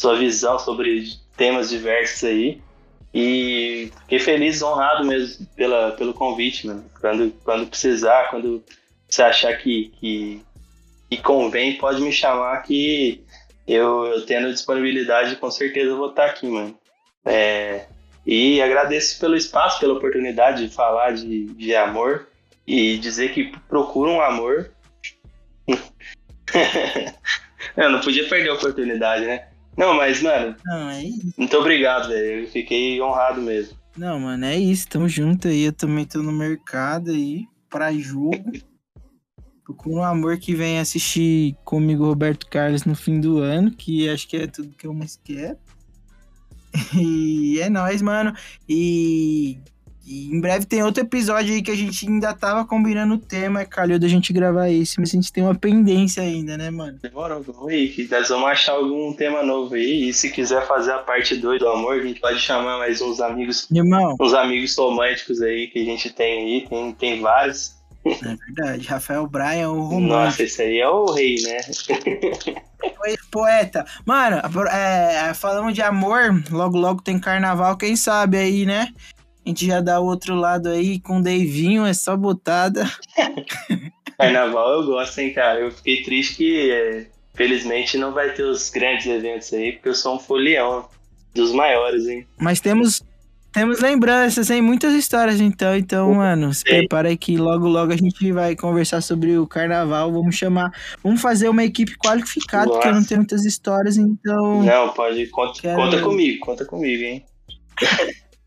sua 0.00 0.16
visão 0.16 0.56
sobre 0.56 1.08
temas 1.36 1.68
diversos 1.68 2.22
aí. 2.22 2.62
E 3.12 3.90
fiquei 4.02 4.20
feliz, 4.20 4.62
honrado 4.62 5.04
mesmo 5.04 5.48
pela, 5.56 5.90
pelo 5.96 6.14
convite, 6.14 6.68
mano. 6.68 6.84
Quando, 7.00 7.32
quando 7.42 7.66
precisar, 7.66 8.30
quando 8.30 8.62
você 9.08 9.22
achar 9.22 9.52
que, 9.58 9.92
que, 9.98 10.40
que 11.10 11.16
convém, 11.16 11.76
pode 11.76 12.00
me 12.00 12.12
chamar 12.12 12.62
que 12.62 13.24
eu, 13.68 14.06
eu 14.06 14.24
tendo 14.24 14.52
disponibilidade, 14.52 15.36
com 15.36 15.50
certeza 15.50 15.90
eu 15.90 15.96
vou 15.96 16.10
estar 16.10 16.24
aqui, 16.24 16.46
mano. 16.46 16.76
É, 17.24 17.86
e 18.26 18.60
agradeço 18.62 19.20
pelo 19.20 19.36
espaço, 19.36 19.78
pela 19.78 19.94
oportunidade 19.94 20.66
de 20.66 20.74
falar 20.74 21.12
de, 21.12 21.44
de 21.46 21.76
amor 21.76 22.26
e 22.66 22.98
dizer 22.98 23.32
que 23.32 23.52
procura 23.68 24.10
um 24.10 24.20
amor. 24.20 24.70
eu 27.76 27.90
não 27.90 28.00
podia 28.00 28.28
perder 28.28 28.50
a 28.50 28.54
oportunidade, 28.54 29.26
né? 29.26 29.48
Não, 29.76 29.94
mas, 29.94 30.22
mano, 30.22 30.56
Não, 30.64 30.90
é 30.90 31.04
isso. 31.04 31.34
muito 31.36 31.56
obrigado, 31.56 32.08
velho. 32.08 32.44
Eu 32.44 32.48
fiquei 32.48 33.00
honrado 33.00 33.40
mesmo. 33.40 33.76
Não, 33.96 34.18
mano, 34.18 34.44
é 34.44 34.56
isso. 34.56 34.88
Tamo 34.88 35.08
junto 35.08 35.48
aí. 35.48 35.64
Eu 35.64 35.72
também 35.72 36.04
tô 36.04 36.22
no 36.22 36.32
mercado 36.32 37.10
aí, 37.10 37.46
pra 37.68 37.92
jogo. 37.92 38.32
Procura 39.68 39.96
um 39.96 40.02
amor 40.02 40.38
que 40.38 40.54
vem 40.54 40.78
assistir 40.78 41.54
comigo 41.62 42.06
Roberto 42.06 42.46
Carlos 42.48 42.86
no 42.86 42.96
fim 42.96 43.20
do 43.20 43.36
ano, 43.36 43.70
que 43.70 44.08
acho 44.08 44.26
que 44.26 44.38
é 44.38 44.46
tudo 44.46 44.74
que 44.74 44.86
eu 44.86 44.94
mais 44.94 45.20
quero. 45.22 45.58
E 46.98 47.60
é 47.60 47.68
nóis, 47.68 48.00
mano. 48.00 48.32
E, 48.66 49.58
e 50.06 50.30
em 50.30 50.40
breve 50.40 50.64
tem 50.64 50.82
outro 50.82 51.02
episódio 51.02 51.52
aí 51.52 51.60
que 51.60 51.70
a 51.70 51.76
gente 51.76 52.08
ainda 52.08 52.32
tava 52.32 52.64
combinando 52.64 53.12
o 53.14 53.18
tema. 53.18 53.62
Calhou 53.66 53.98
da 53.98 54.08
gente 54.08 54.32
gravar 54.32 54.70
esse, 54.70 54.98
mas 54.98 55.10
a 55.10 55.12
gente 55.12 55.30
tem 55.30 55.44
uma 55.44 55.54
pendência 55.54 56.22
ainda, 56.22 56.56
né, 56.56 56.70
mano? 56.70 56.98
Demorou, 57.02 57.42
vamos 57.42 57.68
aí, 57.68 57.90
que 57.90 58.08
nós 58.10 58.30
vamos 58.30 58.48
achar 58.48 58.72
algum 58.72 59.12
tema 59.12 59.42
novo 59.42 59.74
aí. 59.74 60.08
E 60.08 60.14
se 60.14 60.30
quiser 60.30 60.66
fazer 60.66 60.92
a 60.92 60.98
parte 60.98 61.36
2 61.36 61.58
do 61.58 61.68
amor, 61.68 62.00
a 62.00 62.02
gente 62.02 62.20
pode 62.20 62.38
chamar 62.38 62.78
mais 62.78 63.02
uns 63.02 63.20
amigos, 63.20 63.68
Irmão, 63.70 64.16
uns 64.18 64.32
amigos 64.32 64.74
românticos 64.74 65.42
aí 65.42 65.66
que 65.66 65.78
a 65.80 65.84
gente 65.84 66.08
tem 66.10 66.38
aí. 66.38 66.66
Tem, 66.66 66.92
tem 66.92 67.20
vários. 67.20 67.77
É 68.04 68.36
verdade. 68.36 68.86
Rafael 68.86 69.26
Bryan, 69.26 69.70
o 69.70 69.82
romântico. 69.82 70.08
Nossa, 70.08 70.42
esse 70.42 70.62
aí 70.62 70.78
é 70.78 70.88
o 70.88 71.12
rei, 71.12 71.36
né? 71.42 71.58
Oi, 73.04 73.16
poeta. 73.30 73.84
Mano, 74.04 74.40
é, 74.70 75.32
falando 75.34 75.72
de 75.72 75.82
amor, 75.82 76.42
logo 76.50 76.78
logo 76.78 77.02
tem 77.02 77.18
carnaval, 77.18 77.76
quem 77.76 77.96
sabe 77.96 78.36
aí, 78.36 78.64
né? 78.64 78.88
A 79.44 79.48
gente 79.48 79.66
já 79.66 79.80
dá 79.80 79.98
o 79.98 80.04
outro 80.04 80.34
lado 80.34 80.68
aí 80.68 81.00
com 81.00 81.18
o 81.18 81.22
Davinho, 81.22 81.86
é 81.86 81.94
só 81.94 82.16
botada. 82.16 82.84
Carnaval 84.18 84.72
eu 84.72 84.86
gosto, 84.86 85.18
hein, 85.20 85.32
cara. 85.32 85.60
Eu 85.60 85.70
fiquei 85.70 86.02
triste 86.02 86.36
que, 86.36 86.70
é, 86.70 87.06
felizmente, 87.34 87.96
não 87.96 88.12
vai 88.12 88.34
ter 88.34 88.42
os 88.42 88.68
grandes 88.68 89.06
eventos 89.06 89.52
aí, 89.52 89.72
porque 89.72 89.88
eu 89.88 89.94
sou 89.94 90.16
um 90.16 90.18
folião 90.18 90.88
dos 91.34 91.52
maiores, 91.52 92.06
hein? 92.08 92.26
Mas 92.36 92.60
temos 92.60 93.02
temos 93.58 93.80
lembranças, 93.80 94.50
hein? 94.50 94.62
Muitas 94.62 94.94
histórias, 94.94 95.40
então. 95.40 95.76
Então, 95.76 96.14
mano, 96.14 96.52
se 96.54 96.62
prepara 96.64 97.08
aí 97.08 97.16
que 97.16 97.36
logo 97.36 97.66
logo 97.66 97.92
a 97.92 97.96
gente 97.96 98.30
vai 98.32 98.54
conversar 98.54 99.00
sobre 99.00 99.36
o 99.36 99.46
carnaval. 99.46 100.12
Vamos 100.12 100.34
chamar. 100.36 100.70
Vamos 101.02 101.20
fazer 101.20 101.48
uma 101.48 101.64
equipe 101.64 101.96
qualificada, 101.98 102.70
porque 102.70 102.86
eu 102.86 102.92
não 102.92 102.98
Nossa. 102.98 103.08
tenho 103.08 103.20
muitas 103.20 103.44
histórias, 103.44 103.96
então. 103.96 104.62
Não, 104.62 104.88
pode. 104.90 105.26
Conta, 105.26 105.60
Quero- 105.60 105.76
conta 105.76 106.00
comigo, 106.00 106.38
conta 106.44 106.64
comigo, 106.64 107.02
hein? 107.02 107.24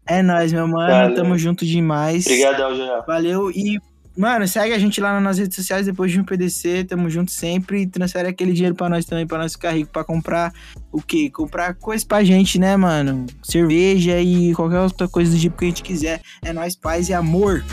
É 0.08 0.22
nóis, 0.22 0.52
meu 0.52 0.68
mano. 0.68 0.92
Valeu. 0.92 1.16
Tamo 1.16 1.38
junto 1.38 1.66
demais. 1.66 2.26
Obrigadão, 2.26 2.76
Joel. 2.76 3.04
Valeu 3.06 3.52
e, 3.52 3.80
mano, 4.18 4.48
segue 4.48 4.74
a 4.74 4.80
gente 4.80 5.00
lá 5.00 5.20
nas 5.20 5.38
redes 5.38 5.56
sociais 5.56 5.86
depois 5.86 6.12
de 6.12 6.20
um 6.20 6.24
PDC, 6.24 6.86
tamo 6.86 7.10
junto 7.10 7.32
sempre 7.32 7.82
e 7.82 7.88
transfere 7.88 8.28
aquele 8.28 8.54
dinheiro 8.54 8.76
pra 8.76 8.90
nós 8.90 9.06
também, 9.06 9.26
pra 9.26 9.38
nós 9.38 9.54
ficar 9.54 9.72
rico, 9.72 9.92
pra 9.92 10.04
comprar 10.04 10.54
o 10.92 11.02
quê? 11.02 11.30
Comprar 11.30 11.74
coisa 11.76 12.06
pra 12.06 12.24
gente, 12.24 12.60
né, 12.60 12.76
mano? 12.76 13.26
Cerveja 13.42 14.20
e 14.20 14.54
qualquer 14.54 14.80
outra 14.80 15.08
coisa 15.08 15.32
do 15.32 15.40
tipo 15.40 15.58
que 15.58 15.66
a 15.66 15.68
gente 15.68 15.84
quiser. 15.84 16.22
É 16.42 16.52
nós, 16.54 16.76
paz 16.76 17.10
e 17.10 17.14
amor. 17.14 17.64